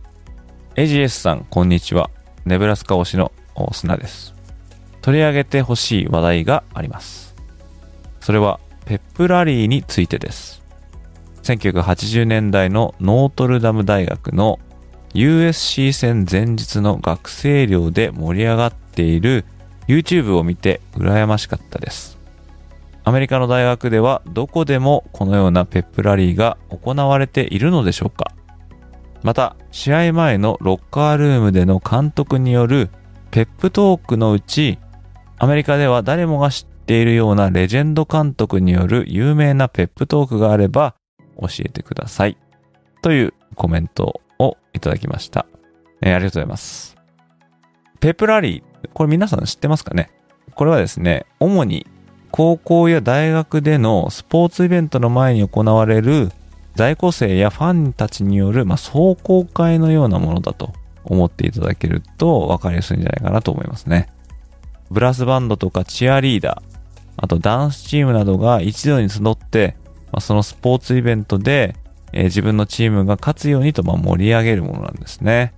[0.76, 2.10] AGS さん、こんにちは。
[2.44, 3.32] ネブラスカ推しの
[3.72, 4.34] 砂です。
[5.00, 7.34] 取り上げてほしい話題があります。
[8.20, 10.62] それは、ペップラリーについてです。
[11.44, 14.58] 1980年代のノートルダム大学の
[15.14, 19.44] USC 戦前日の学生寮で盛り上がっている
[19.88, 22.15] YouTube を見て羨ましかったです。
[23.08, 28.32] アメリカの大学ではどこでもこのようなペップラリーが行われているのでしょうか？
[29.22, 32.90] また、試合前のロッカールームでの監督による
[33.30, 34.80] ペップトークのうち、
[35.38, 40.96] アメリカでは誰もが知っているようなレジェンド監督による有名なペップトークがあれば
[41.40, 42.36] 教えてください。
[43.02, 45.46] というコメントをいただきました。
[46.02, 46.96] えー、ありがとうございます。
[48.00, 50.10] ペップラリー、これ皆さん知ってますかね？
[50.56, 51.86] これはですね、主に
[52.30, 56.30] 高校や大学でのスポーツイベントの前に行われる
[56.74, 60.74] 在校生やファンたちによる、まあ、壮行会のようなものだと
[61.04, 64.08] 思っていただけると分かりやすいんじゃないかなと思いますね。
[64.90, 66.76] ブラスバンドとかチアリーダー、
[67.16, 69.76] あとダンスチームなどが一度に集って、
[70.12, 71.74] まあ、そのスポーツイベントで、
[72.12, 75.54] えー、自分のチームが勝つようにとまあ盛り上げるものなんですね。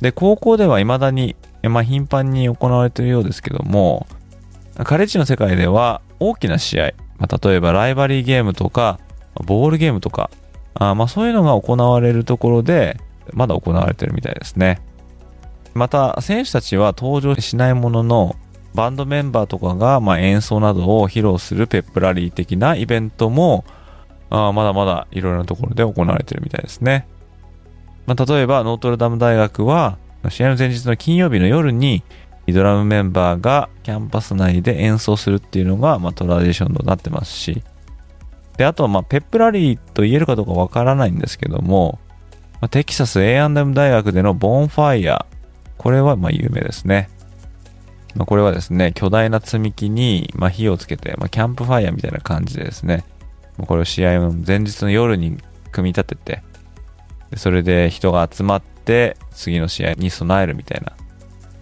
[0.00, 4.06] で、高校では未だに、まあ、頻繁に行われているようですけども、
[4.84, 9.00] カレッジの世界では大きな試合、まあ、例えばライバリーゲームとか、
[9.44, 10.30] ボールゲームとか、
[10.74, 12.98] あまあそういうのが行われるところで、
[13.32, 14.80] まだ行われてるみたいですね。
[15.74, 18.36] また、選手たちは登場しないものの、
[18.74, 23.64] バンドメンバーとかがま演奏などを披露するペップラリー的なイベントも、
[24.28, 27.06] あまだまだいろいろなところで行われてるみたいですね。
[28.06, 29.98] まあ、例えば、ノートルダム大学は、
[30.28, 32.02] 試合の前日の金曜日の夜に、
[32.52, 37.62] ドラムメンバーがキャンパス内で演奏するっていうのが、まあ、 tradition となってますし、
[38.56, 41.98] で、あとは、まあ、 pep rally と言えるかどうかわからないんですけども、
[42.60, 45.26] まあ、テキサス A&M 大学での bonfire、
[45.76, 47.10] これは、まあ、有名ですね。
[48.14, 53.04] まあ、これはですね、巨大な積み木に、まあ、火をつけて、まあ、キャンプファイアみたいな感じでですね、
[53.58, 55.38] これを試合の前日の夜に
[55.72, 56.42] 組み立てて、
[57.36, 60.92] それで人が集まって、次の試合に備えるみたいな、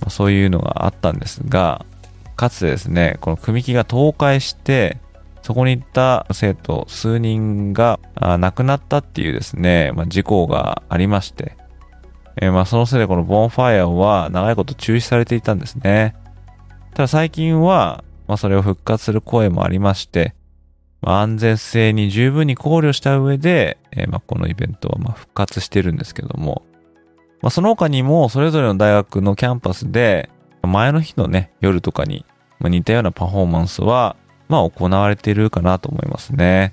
[0.05, 1.87] まあ、そういうのがあったんですが、
[2.37, 4.99] かつてですね、この組木が倒壊して、
[5.41, 11.57] そこに行った生徒数人が亡くなったっていうですね、まあ、事故がありまして、
[12.37, 16.15] えー、まあそのせいでこのボンファイアは長いこと中止されていたんですね。
[16.95, 20.35] ただ最近は、まあそれを復活する声もありまして、
[21.01, 26.63] まあ、安全性に十分に考慮した上で、えー、まあこのイベントはまあ復活してるんですけども、
[27.45, 30.31] まあ、その他にも、それぞれの大学のキャンパスで、
[30.63, 32.25] 前の日のね、夜とかに、
[32.59, 34.17] ま似たようなパフォーマンスは
[34.49, 36.73] まあ行われているかなと思いますね。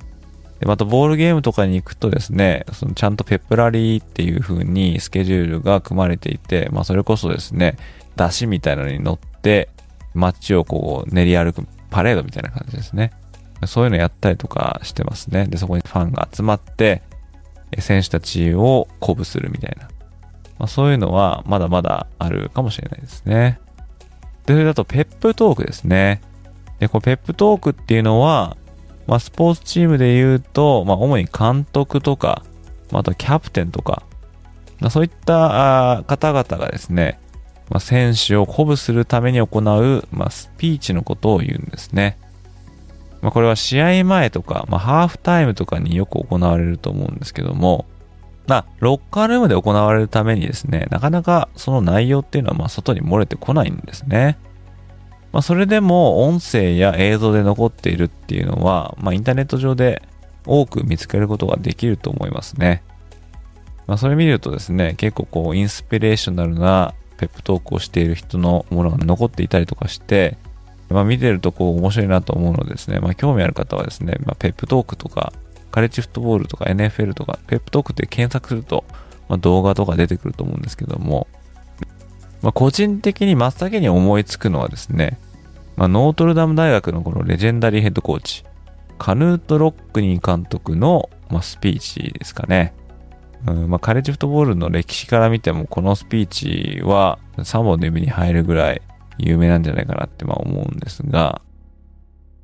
[0.61, 7.75] で、またボールゲームとかに行くとですね、そのちゃんとペップラリーっていう風にスケジュールが組まれていて、まあそれこそですね、
[8.15, 9.67] 出汁みたいなのに乗って、
[10.13, 13.11] 街をこう練り歩くパレードみたいな感じですね。
[13.65, 15.47] そういうのやったりとかしてますね。
[15.47, 17.01] で、そこにファンが集まって、
[17.79, 19.89] 選手たちを鼓舞するみたいな。
[20.61, 23.59] まあ、そういうのはまだまだあるかもしれないですね。
[24.45, 26.21] で、それだとペップトークですね。
[26.77, 28.57] で、こうペップトークっていうのは、
[29.07, 32.43] まあ、スポーツチームで言うと、まあ、主に監督とか、
[32.91, 34.03] まあ、あとキャプテンとか、
[34.79, 37.19] まあ、そういった方々がですね、
[37.71, 42.19] まあ、選手を鼓舞するために行う、まあ、スピーチのことを言うんですね。
[43.23, 47.87] まあ、これは試合前とか、まあ、ハーフタイムとかによく行われると思うんですけども、
[48.47, 54.37] まあ、ロッカールームで行われるためにですね、なかなかその内容っていうのは、まあ、外に漏れてこないんですね。
[55.31, 60.01] まあ、それでも音声や映像で残っているっていうのは、まあ、インターネット上で
[60.45, 62.83] 多く見つけることができると思いますね。
[63.87, 70.37] まあ、それ見るとですね、結構こう、インスピレーショナルなペップトークをしている人のものが残っていたりとかして、
[70.89, 75.31] まあ、見てるとこう面白いなと思うのでですね、まあ、興味ある方はですね、まあ、ペップトークとか、
[75.71, 78.83] カレッジフットボールとか NFL とか、ペップトークって検索すると、
[79.29, 81.27] まあ、動画とか出てくると思うんですけども、
[82.41, 85.19] まあ、個人的に真っ先に思いつくのはですね、
[85.75, 88.43] まあ、ノートルダム大学のこのレジェンダリーヘッドコーチ、
[88.97, 92.73] カヌート・ロックニー監督の、まあ、スピーチですかね。
[93.47, 98.81] うんまあ、カレッジフットボールの歴史から見ても、このスピーチは3本の指に入るぐらい
[99.17, 101.41] 有名なんじゃないかなってまあ思うんですが、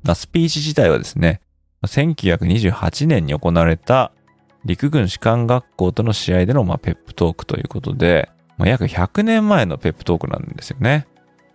[0.02, 1.40] まあ、スピーチ自体はですね、
[1.82, 4.12] 1928年に行われた
[4.64, 11.06] 陸軍士官学校との試合でのまあペップトークということで、まあ、約100年前のペップトークなんですよね。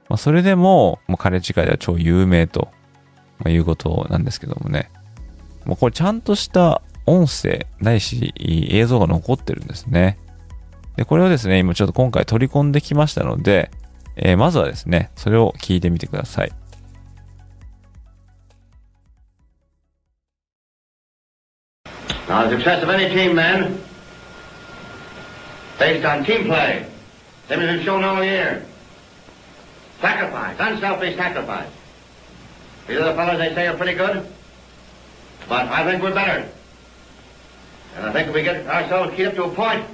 [0.10, 2.70] まあ、それでも、まあ、カレッジ界では超有名と、
[3.40, 4.90] ま、いうことなんですけどもね。
[5.66, 10.18] ま、これちゃんとした音声ないし映像が残ってるんですね。
[10.96, 13.72] で、これをですね、今ちょっと今回取り込んできましたので、
[14.16, 16.52] えー、まずはですね、それを聞いてみてください。
[22.28, 23.82] Now, the success of any team, then,
[25.78, 26.86] based on team play.
[27.50, 28.66] As been shown all year.
[30.00, 31.70] Sacrifice, unselfish sacrifice.
[32.88, 34.28] These the fellows they say are pretty good,
[35.48, 36.50] but I think we're better.
[37.96, 39.86] And I think if we get ourselves keyed up to a point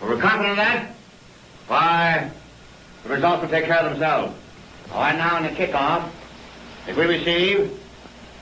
[0.00, 0.94] we're confident of that,
[1.66, 2.30] why,
[3.02, 4.34] the results will take care of themselves.
[4.92, 6.10] All right, now in the kickoff,
[6.88, 7.78] if we receive,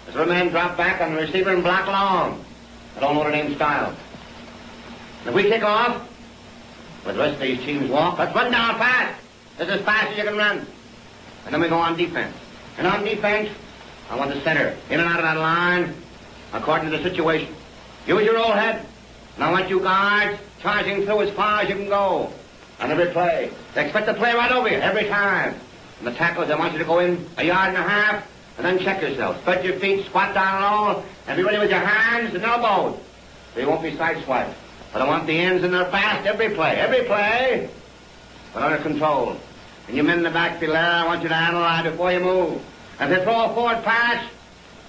[0.09, 2.43] the three men drop back on the receiver and block long.
[2.97, 3.95] I don't know the name style.
[5.27, 6.09] If we kick off,
[7.05, 9.21] with the rest of these teams walk, let's run down fast.
[9.59, 10.67] This is as fast as you can run.
[11.45, 12.35] And then we go on defense.
[12.79, 13.51] And on defense,
[14.09, 15.93] I want the center in and out of that line
[16.55, 17.55] according to the situation.
[18.07, 18.87] Use your old head.
[19.35, 22.33] And I want you guards charging through as far as you can go
[22.81, 23.51] on every play.
[23.75, 25.55] They expect to play right over you every time.
[25.99, 28.27] And the tackles, I want you to go in a yard and a half
[28.59, 29.41] and then check yourself.
[29.43, 32.99] Spread your feet, squat down low, ready with your hands and elbows.
[33.57, 34.53] You won't be sideswiped.
[34.93, 36.77] But I want the ends and they're fast every play.
[36.77, 37.71] Every play,
[38.53, 39.37] but under control.
[39.87, 42.61] And you men in the backfield there, I want you to analyze before you move.
[42.99, 44.29] And if they throw a forward pass,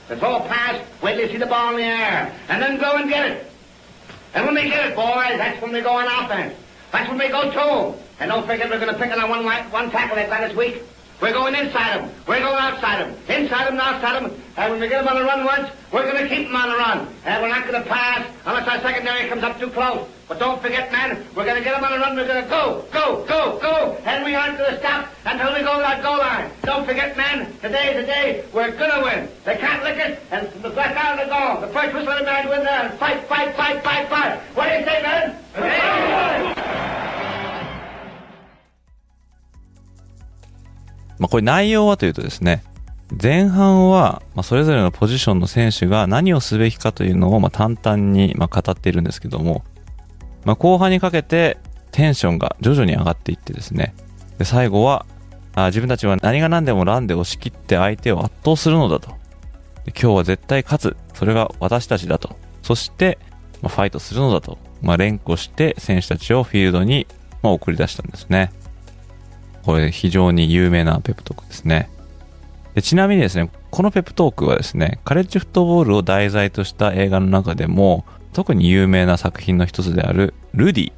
[0.07, 2.35] they throw a pass, wait till you see the ball in the air.
[2.49, 3.51] And then go and get it.
[4.33, 6.55] And when they get it, boys, that's when they go on offense.
[6.91, 7.99] That's when we go to.
[8.19, 10.81] And don't forget we're going to pick on one, one tackle they've got this week.
[11.21, 12.09] We're going inside them.
[12.27, 13.11] We're going outside them.
[13.27, 14.41] Inside them and outside them.
[14.55, 16.69] And when we get them on the run once, we're going to keep them on
[16.69, 17.07] the run.
[17.25, 20.07] And we're not going to pass unless our secondary comes up too close.
[20.29, 22.15] But don't forget, man, we're going to get them on the run.
[22.15, 23.97] We're going to go, go, go, go.
[24.05, 26.51] And we aren't going to stop until we go to that goal line.
[26.63, 29.29] Don't forget, man, today's the day we're going to win.
[29.43, 31.67] They can't lick us, and the black out of the goal.
[31.67, 34.39] The first whistle of the man win there and fight, fight, fight, fight, fight.
[34.55, 35.35] What do you say, man?
[35.57, 37.18] Amen.
[41.19, 42.63] まあ、これ内容はというとですね、
[43.21, 49.63] 前半は、ま、それぞれのポジションの選手が何をすべきかというのを、まあ、淡々に、ま、語っているんですけども、
[50.45, 51.57] まあ、後半にかけて
[51.91, 53.93] テンションが徐々に上がっていってですね、
[54.37, 55.05] で最後は
[55.55, 59.09] あ自分たちは何が何でもランで押し切って相手を圧倒するのだと。
[59.87, 60.97] 今日は絶対勝つ。
[61.15, 62.35] それが私たちだと。
[62.61, 63.17] そして、
[63.61, 64.57] まあ、ファイトするのだと。
[64.81, 67.07] まあ、連呼して選手たちをフィールドに、
[67.41, 68.51] まあ、送り出したんですね。
[69.69, 71.91] これ非常に有名なペップトークですね。
[72.73, 78.03] でちなみにですね、このペップトークはですね、カレッジフットボールを題材とした映画の中でも、
[78.33, 80.91] 特に有名な作品の一つであるルディ。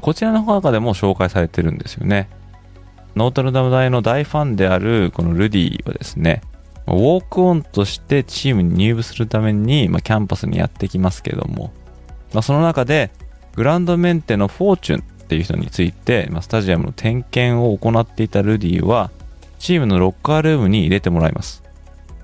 [0.00, 2.30] こちらの中でも紹介されてるんですよね。
[3.14, 6.40] ノートルダム大の大ファンであるこのルディはですね、
[6.86, 11.74] walk-on としてチームに入部するために、まあ、キャンパスにやってきますけども、
[12.32, 13.10] まあ、その中で
[13.54, 19.10] グランドメンテのフォーチュンっていう人について、まあ、スタジアムの点検を行っていたルディは
[19.58, 21.62] チームのロッカールームに入れてもらいます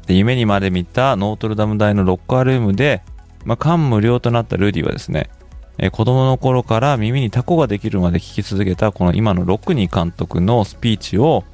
[0.07, 3.03] で夢にまで見たノートルダム大のロッカールームで、
[3.44, 5.30] まあ、感無量となったルディはですね
[5.78, 11.44] え子供の頃から耳にタコができるまで聞き続けたこの今のロックニー監督のスピーチを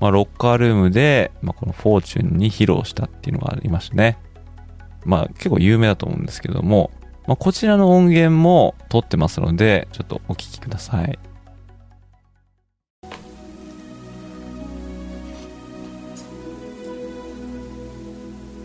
[0.00, 4.18] まあ、ロッカールームで、まあ、このフォーチュンに披露したっていうのがありましたね。
[5.04, 6.90] まあ、結構有名だと思うんですけども、
[7.26, 11.18] まあ、こちらの音源も撮ってますので、ちょっとお聞きください。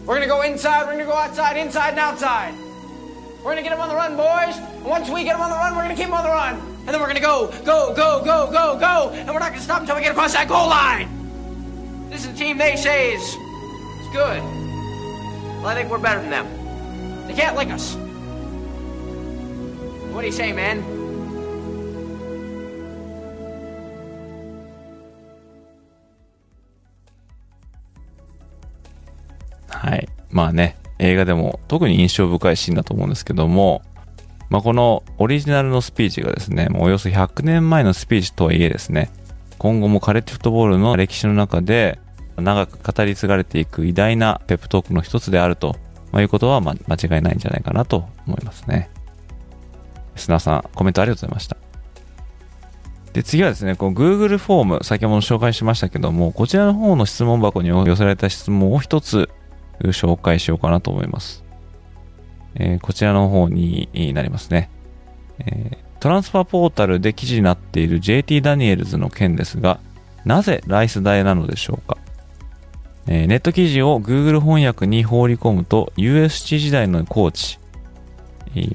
[0.05, 2.53] We're gonna go inside, we're gonna go outside, inside and outside.
[3.43, 4.57] We're gonna get them on the run, boys.
[4.57, 6.55] And once we get them on the run, we're gonna keep them on the run.
[6.85, 9.09] And then we're gonna go, go, go, go, go, go.
[9.13, 11.07] And we're not gonna stop until we get across that goal line.
[12.09, 14.43] This is a team they say is, is good.
[15.61, 17.27] Well, I think we're better than them.
[17.27, 17.95] They can't lick us.
[20.11, 20.83] What do you say, man?
[29.69, 30.07] はい。
[30.29, 33.81] まあね、映画でも特に印象深いシーンだと思うんですけども、
[34.49, 39.09] まあ、このオリジナルのスピーチがですね、およそ100年前のスピーチとはいえですね、
[39.57, 41.99] 今後もカレッジフットボールの歴史の中で
[42.35, 45.77] 長く語り継がれていく偉大なペップトークの一つであると、
[46.11, 48.89] まあ、いうことはま間違いないんじゃないかなと思いますね。
[50.15, 51.57] 砂さん、コメントありがとうございました。
[53.13, 59.29] で、次はですね、こう Google フォーム、先ほど紹介しましたけども、こちらの方の質問箱に寄せられた質問を一つ
[59.81, 61.43] 紹介しようかなと思います。
[62.55, 64.69] えー、こちらの方になりますね。
[65.39, 69.79] えー、トランスファーポータルで記事になっている JT ダニエルズの件ですが、
[70.23, 71.97] なぜライス代なのでしょうか？
[73.07, 77.59] えー、ネット記事を Google 翻訳に放り込むと USC 時代のコーチ、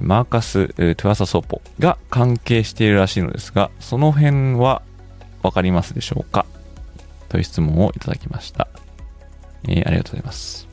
[0.00, 4.82] マーカス・トゥアサ・ソポが関係しているらしいのですが、その辺は
[5.42, 6.46] わかりますでしょうか？
[7.28, 8.68] という質問をいただきました。
[9.68, 10.68] えー、ありがとうございます。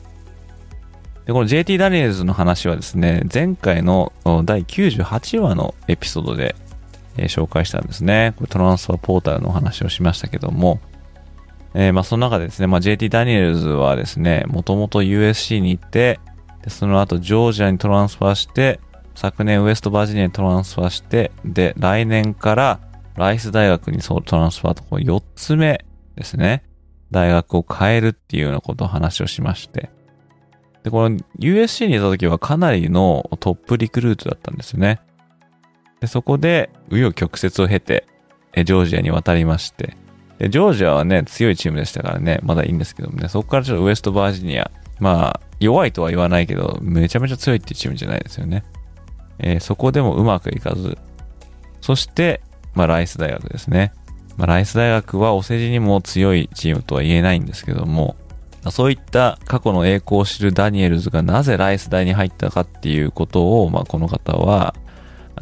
[1.26, 4.12] で、この JT ダニエルズの話はですね、前回の
[4.44, 6.54] 第98話のエピソードで、
[7.16, 8.34] えー、紹介したんですね。
[8.36, 10.80] これトランスファーポータルのお話をしましたけども、
[11.74, 16.20] えー、まあその中でですね、まあ JT ダニエルズはですね、もともと USC に行って、
[16.62, 18.80] でその後ジョージアにトランスファーして、
[19.14, 22.80] 昨年ウエストバージニアにトランスファーして、で、来年から
[23.16, 25.84] ライス大学にそうトランスファーとこう4つ目
[26.16, 26.64] ですね。
[27.10, 29.90] 大学を変えるっていうようなことを話をしまして。
[30.82, 35.00] で、この USC にいた時はかなりのトップリクルートだったんですよね。
[36.00, 38.06] で、そこで、紆余曲折を経て、
[38.56, 39.96] ジョージアに渡りまして、
[40.38, 48.64] で、ジョージアはね、強いチームでしたからね、まだいいんですけどもね、そこからちょっとウエストバージニア、まあ、弱いとは言わないけど、めちゃめちゃ強いっていうチームじゃないですよね。
[49.44, 50.96] えー、そこでもうまくいかず、
[51.82, 52.40] そして、
[52.74, 53.92] まあ、ライス大学ですね。
[54.38, 58.16] まあ、ライス大学はお世辞にも強いチームとは言えないんですけども、
[58.70, 64.74] そういった過去の栄光を知るダニエルズがなぜライス大に入ったかっていうことを、まあ、この方は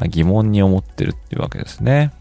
[0.09, 2.11] 疑問に思ってるっていうわけですね。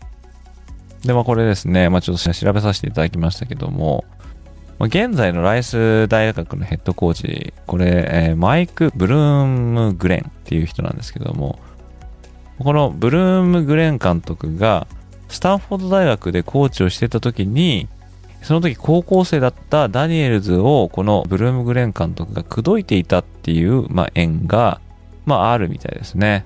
[1.04, 4.04] で、まあこれですね、まあちょっと調べさせていただきましたけども、
[4.78, 11.58] まあ、現在のライス大学のヘッドコーチ、これ、えー、マイク・ブルーム・グレンっていう人なんですけども、
[12.62, 14.86] このブルーム・グレン監督が、
[15.28, 17.88] スタンフォード大学でコーチをしてた時に、
[18.42, 24.80] その時高校生だったダニエルズをこのブルーム・グレン監督が口説いていたっていう、まあ、縁が、
[25.26, 26.44] まあ、あるみたいですね。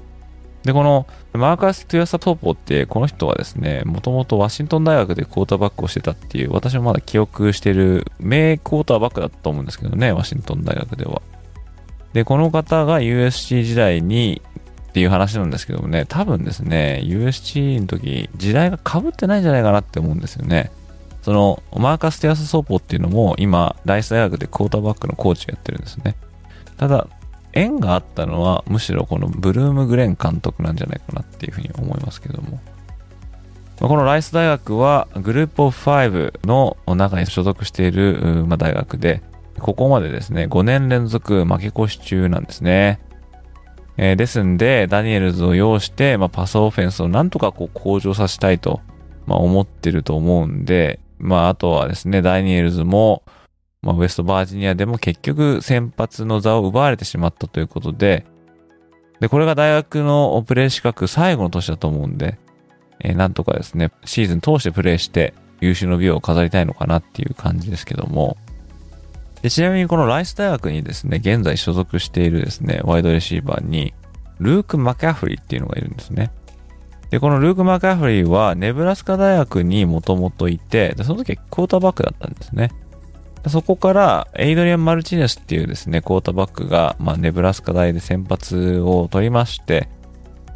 [0.62, 11.22] で、このマーカス・トゥヤサ・トーポって、この人はですね、もともとワシントン大学でクォーターバックをしてたっていう、私もまだ記憶してる名クォーターバックだったと思うんですけどね、ワシントン大学では。
[12.12, 14.42] で、この方が USC 時代に
[14.96, 20.70] っていう話なんですけどもね、多分ですね、USC の時、時代が被ってないんじゃないかなって思うんですよね。
[21.20, 26.16] その、マーカス・テアス・ソーポっていうのも、今、ライス大学でクォーターバックのコーチをやってるんですね。
[26.78, 27.08] ただ、
[27.52, 32.58] 縁があったのはむしろこのブルーム・グレン監督なんじゃないかなっていうふうに思いますけども。
[33.78, 39.20] このライス大学はグループオフ5の中に所属している、大学で、
[39.58, 42.98] ここまでですね、5年連続負け越し中なんですね。
[43.98, 48.80] えー、ですんで、ダニエルズを要して、まあ、パスオフェンスをなんとかこう向上させたいと、
[49.26, 53.22] まあ、思ってると思うんで、まあ、あとはですね、ダニエルズも、
[53.82, 58.26] まあ、ウェストバージニアでも結局先発の座を奪われてしまったということで、
[59.20, 62.38] で、これが大学のプレー資格最後の年だと思うんで、
[63.00, 68.36] えー、なんとかですね、シーズン通してプレーして優秀の美を飾りたいのかなっていう感じですけども、
[69.46, 73.94] でちなみにこのライス大学にですね、現在所属しているですね、ワイドレシーバーに、
[74.40, 76.32] ルーク・マキャフリーっていうのがいるんですね。
[77.10, 82.72] で、このルーク・マキャフリーは、ネブラスカ大学にもともといて、でその時はクォーターバックだったんですね。
[83.46, 89.88] そこから、エイドリアン・マルチネスっていうですね、クォーターバックが、まあ、ネブラスカ大で先発を取りまして、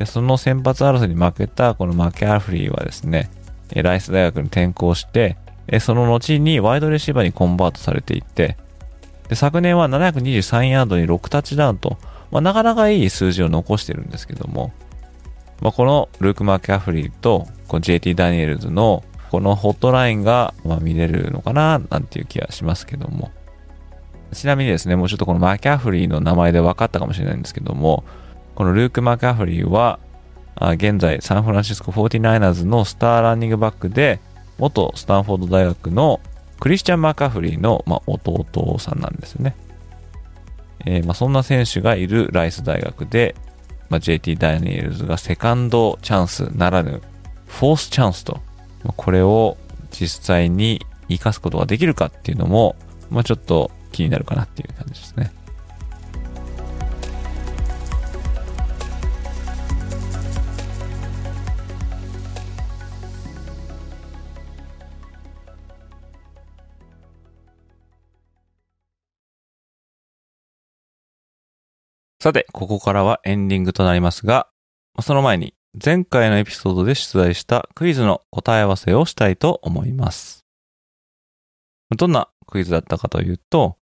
[0.00, 3.30] で、その先発争いに負けたこのマキャフリーはですね、
[3.72, 5.36] ライス大学に転校して、
[5.78, 8.56] その後にワイドレシーバーにコンバートされていって、
[9.30, 11.98] で昨年は723ヤードに6タッチダウンと、
[12.32, 14.72] まあ、なかなかいい数字を残してるんですけども、
[15.62, 23.30] まあ、このルーク・マーキャフリーとこの JT ダニエルズのこのホットラインがま見れるのかななんていう気がしますけども。
[24.32, 28.04] ちなみにですね、もうちょっとこのマーキャフリーの名前で分かったかもしれないんですけども、
[28.56, 30.00] このルーク・マーキャフリーは、
[30.74, 34.20] 現在サンフランシスコ 49ers のスターランニングバックで、
[34.58, 36.20] 元スタンフォード大学の
[36.60, 39.56] クリスチャン・マーカフリーの、まあ、弟さんなんですよね。
[40.86, 43.34] えー、まあ、そんな選手がいるライス大学で、
[43.88, 47.02] まあ、JT ダイニエルズがセカンドチャンスならぬ
[47.46, 48.34] フォースチャンスと、
[48.84, 49.56] まあ、これを
[49.90, 52.76] 実際に活かすことができるかっていうのも、
[53.10, 55.32] まあ、ちょっと気になるかなっていう感じですね。
[72.22, 74.48] さて、ここからはエンディングとなりますが、
[75.00, 80.44] その前に前回のエピソードで出題したクイズの答え合わせをしたいと思います。
[81.96, 83.78] どんなクイズだったかというと、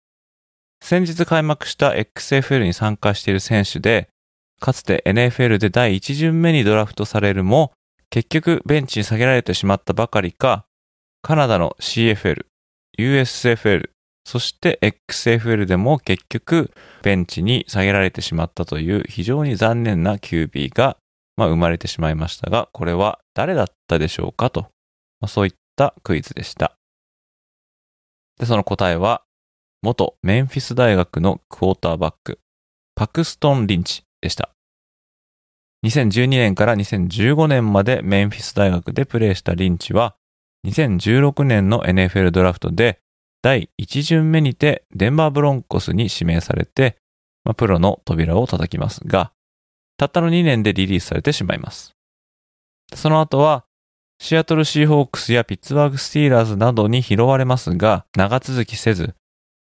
[0.83, 4.09] 先日開幕した XFL に参加している選手で、
[4.59, 7.73] かつて NFL で第1巡目にドラフトされるも、
[8.11, 10.67] 結局ベンチに下げられてしまったばかりか、
[11.23, 12.45] カナダの CFL、
[12.99, 13.89] USFL、
[14.28, 20.97] そして XFL でも結局ベンチに下げられてしまったという非常に残念な QB が、
[21.38, 24.67] まあ、生まれてしまいましたが、これは誰だったでしょうかと、ま
[25.21, 26.73] あ、そういったクイズでした。
[28.38, 29.23] で、その答えは、
[29.82, 32.39] 元メンフィス大学のクォーターバック、
[32.95, 34.49] パクストン・リンチでした。
[35.86, 40.17] 2012年から2015年までメンフィス大学でプレーしたリンチは、
[40.65, 42.99] 2016年の NFL ドラフトで
[43.41, 46.97] 第1巡目にてデンバーブロンコスに指名されて、
[47.43, 49.31] まあ、プロの扉を叩きますが、
[49.97, 51.95] たったの2年でリリースされてしまいます。
[52.93, 53.65] その後は、
[54.19, 59.15] シアトルシーホークスやピッツバーグスティーラーズなどに拾われますが、長続きせず、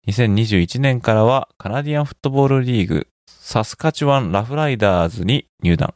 [0.07, 5.93] 2021年からはカナディアンフットボールリーグサスカチュワンラフライダーズに入団。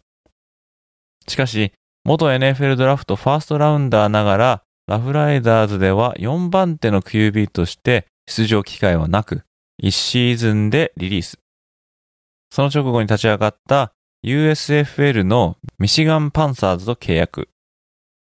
[1.27, 1.73] しかし、
[2.03, 9.43] 元 NFL ドラフト first rounder ながら、ラフライダーズでは4番手の QB として出場機会はなく、
[9.81, 11.39] 1シーズンでリリース。
[12.53, 13.93] その直後に立ち上がった
[14.25, 17.47] USFL のミシガンパンサーズと契約。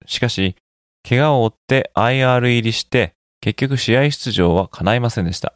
[0.05, 0.55] しかし、
[1.01, 5.55] 怪我を負って IR 入りして、結局試合出場は叶いませんでした。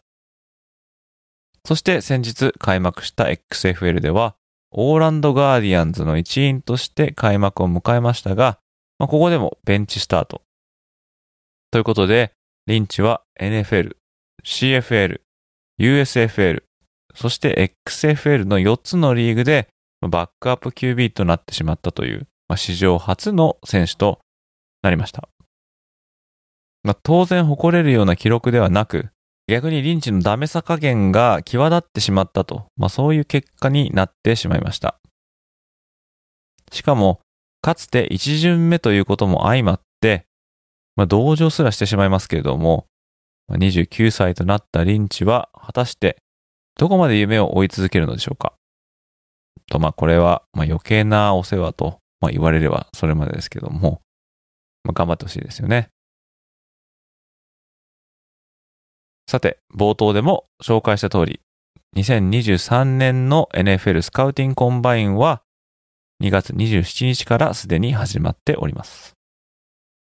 [1.64, 4.34] そして先日開幕した XFL では、
[4.72, 8.58] オーランドガーディアンズの一員として開幕を迎えましたが、
[8.98, 10.42] まあ、ここでもベンチスタート。
[11.74, 12.34] ということで、
[12.68, 13.96] リンチは NFL、
[14.46, 15.22] CFL、
[15.82, 16.62] USFL、
[17.16, 19.70] そして XFL の4つのリーグで
[20.08, 24.20] バックアップ QB となってしまったという、まあ、史上初の選手と
[24.84, 25.28] なりました。
[26.84, 29.10] まあ、当然誇れるような記録ではなく、
[29.48, 35.00] 逆にリンチのダメさ加減が際立ってしまったと、まあ、そういう結果になってしまいました。
[36.72, 37.22] しかも、
[37.64, 40.28] かつて1巡目ということも相まって、
[40.96, 42.88] まあ、同情すらしてしまいますけれども、
[43.52, 46.18] 29歳となったリンチは果たして
[46.80, 48.54] どこまで夢を追い続けるのでしょうか？
[49.70, 54.02] と、まあこれはまあ余計なお世話と、まあ、言われればそれまでですけども、
[54.84, 55.90] まあ、頑張ってほしいですよね。
[59.30, 61.42] さて、冒頭でも紹介した通り、
[61.96, 65.42] 2023年の NFL スカウティングコンバインは
[66.22, 69.13] 2月27日からすでに始まっております。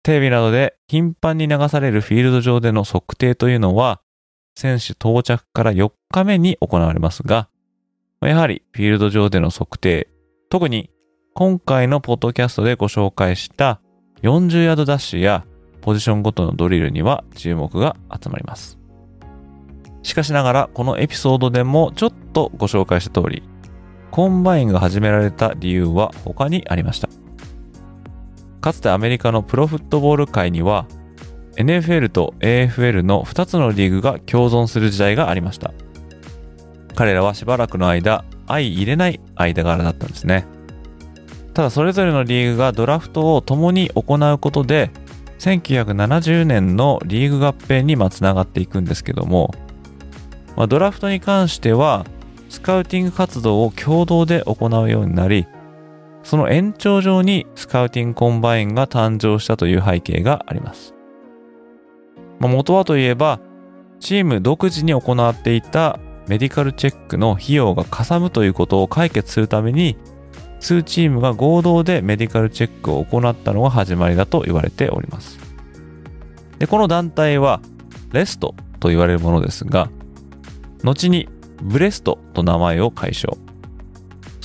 [0.08, 4.00] テレビなどで頻繁に流されるフィールド上での測定というのは、
[4.56, 7.50] 選手到着から4日目に行われますが、
[8.22, 10.08] やはりフィールド上での測定、
[10.50, 10.90] 特に
[11.34, 13.82] 今回のポッドキャストでご紹介した
[14.22, 15.46] 40ヤードダッシュや
[15.82, 18.80] ポジションごとのドリルには注目が集まります。
[20.04, 23.44] しかしながらこのエピソードでもちょっとご紹介した通り、
[24.12, 27.10] コンバインが始められた理由は他にありました。
[28.62, 30.88] かつてアメリカのプロフットボール界には、
[31.58, 35.74] NFL と AFL の2つのリーグが共存する時代がありました。
[36.96, 40.46] 彼らはしばらくの間、相入れない間柄だったんですね。
[41.54, 44.92] ただそれぞれのリーグがドラフトを共に行うことで、
[45.40, 49.54] 1970年のリーグ合併にまつながっていくんですけども、
[50.56, 52.06] まあ、ドラフトに関しては、
[52.50, 55.48] スカウティング活動を共同で行うようになり、
[56.28, 60.94] その延長上にスカウティングコンバインが誕生したという背景があります。
[62.40, 63.40] まあ、元はといえば、
[64.02, 69.96] チーム独自に行っていたメディカルチェックの費用がかさむということを解決するために、
[70.60, 75.40] 数チームが合同でメディカルチェックを行ったのが始まりだと言われております。
[76.60, 77.62] で、この団体は、
[78.12, 79.90] レストと言われるものですが、
[80.84, 81.30] 後に
[81.62, 83.38] ブレストと名前を解消。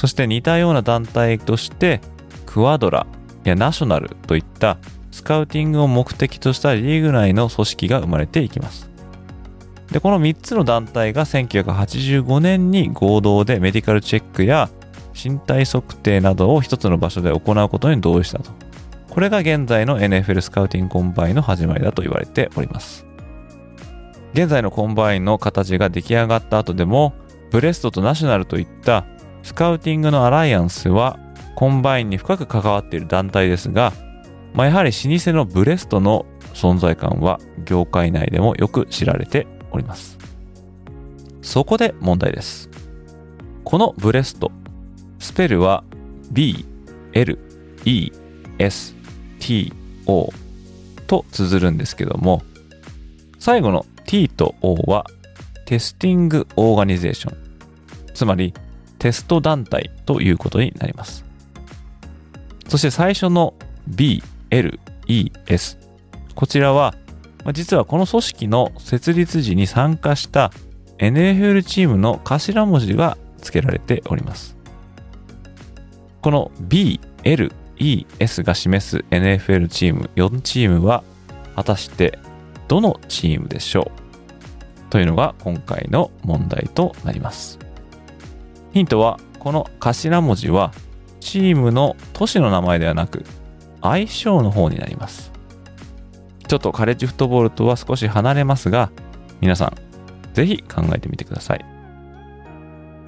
[0.02, 2.00] そして似たような団体として、
[2.44, 3.06] クワドラ
[3.44, 4.78] やナショナルといった
[5.12, 8.90] スカウティングを目的としたリーグ内の組織が生まれていきます。
[9.92, 14.70] で、この3つの団体が1985年に合同でメディカルチェックや
[15.14, 18.50] 身体測定などを一つの場所で行うことに同意したと。
[19.08, 23.06] これが現在の NFL スカウティングコンバインの始まりだと言われております。
[24.32, 27.14] 現在のコンバインの形が出来上がった後でも、
[27.52, 29.04] BLESTO とナショナルといった
[29.42, 31.18] スカウティングのアライアンスは
[31.54, 33.92] コンバインに深く関わっている団体ですが、
[34.54, 40.18] まあ、やはり老舗の BLESTO の存在感は業界内でもよく知られております。
[41.40, 42.70] そこで問題です。
[43.64, 44.50] このブレスト、
[45.18, 45.84] スペルは
[46.30, 46.64] B,
[47.12, 47.38] L,
[47.84, 48.10] E,
[48.58, 48.94] S,
[49.40, 49.72] T,
[50.06, 50.30] O
[51.06, 52.42] と綴るんですけども、
[53.38, 55.06] 最後の T と O は
[55.66, 57.36] テスティングオーガニゼーション、
[58.14, 58.54] つまり
[59.02, 61.24] テスト団体ということになります。
[62.68, 63.54] そして最初の
[63.88, 64.78] B, L,
[65.08, 65.76] E, S。
[66.36, 66.94] こちらは、
[67.52, 70.52] 実はこの組織の設立時に参加した
[70.98, 74.56] NFL チームの頭文字が付けられております。
[76.20, 81.02] この B, L, E, S が示す NFL チーム4チームは
[81.56, 82.20] 果たして
[82.68, 83.90] どのチームでしょ
[84.86, 84.90] う？
[84.90, 87.58] というのが今回の問題となります。
[88.72, 90.72] ヒントはこの頭文字は
[91.20, 93.24] チームの都市の名前ではなく
[93.80, 95.32] 相性の方になります。
[96.48, 98.90] ちょっとカレッジフットボールとは少し離れますが、
[99.40, 99.74] 皆さん、
[100.34, 101.64] ぜひ考えてみてください。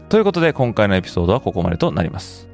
[0.08, 2.48] ということで今回のエピソードはここまでとなります。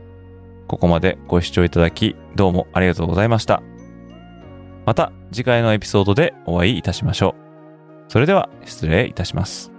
[0.66, 3.62] ここまでご視聴いただき、どうもありがとうございました。
[4.86, 8.12] また次回のエピソードでお会いいたしましょう。
[8.12, 9.69] それでは失礼いたします。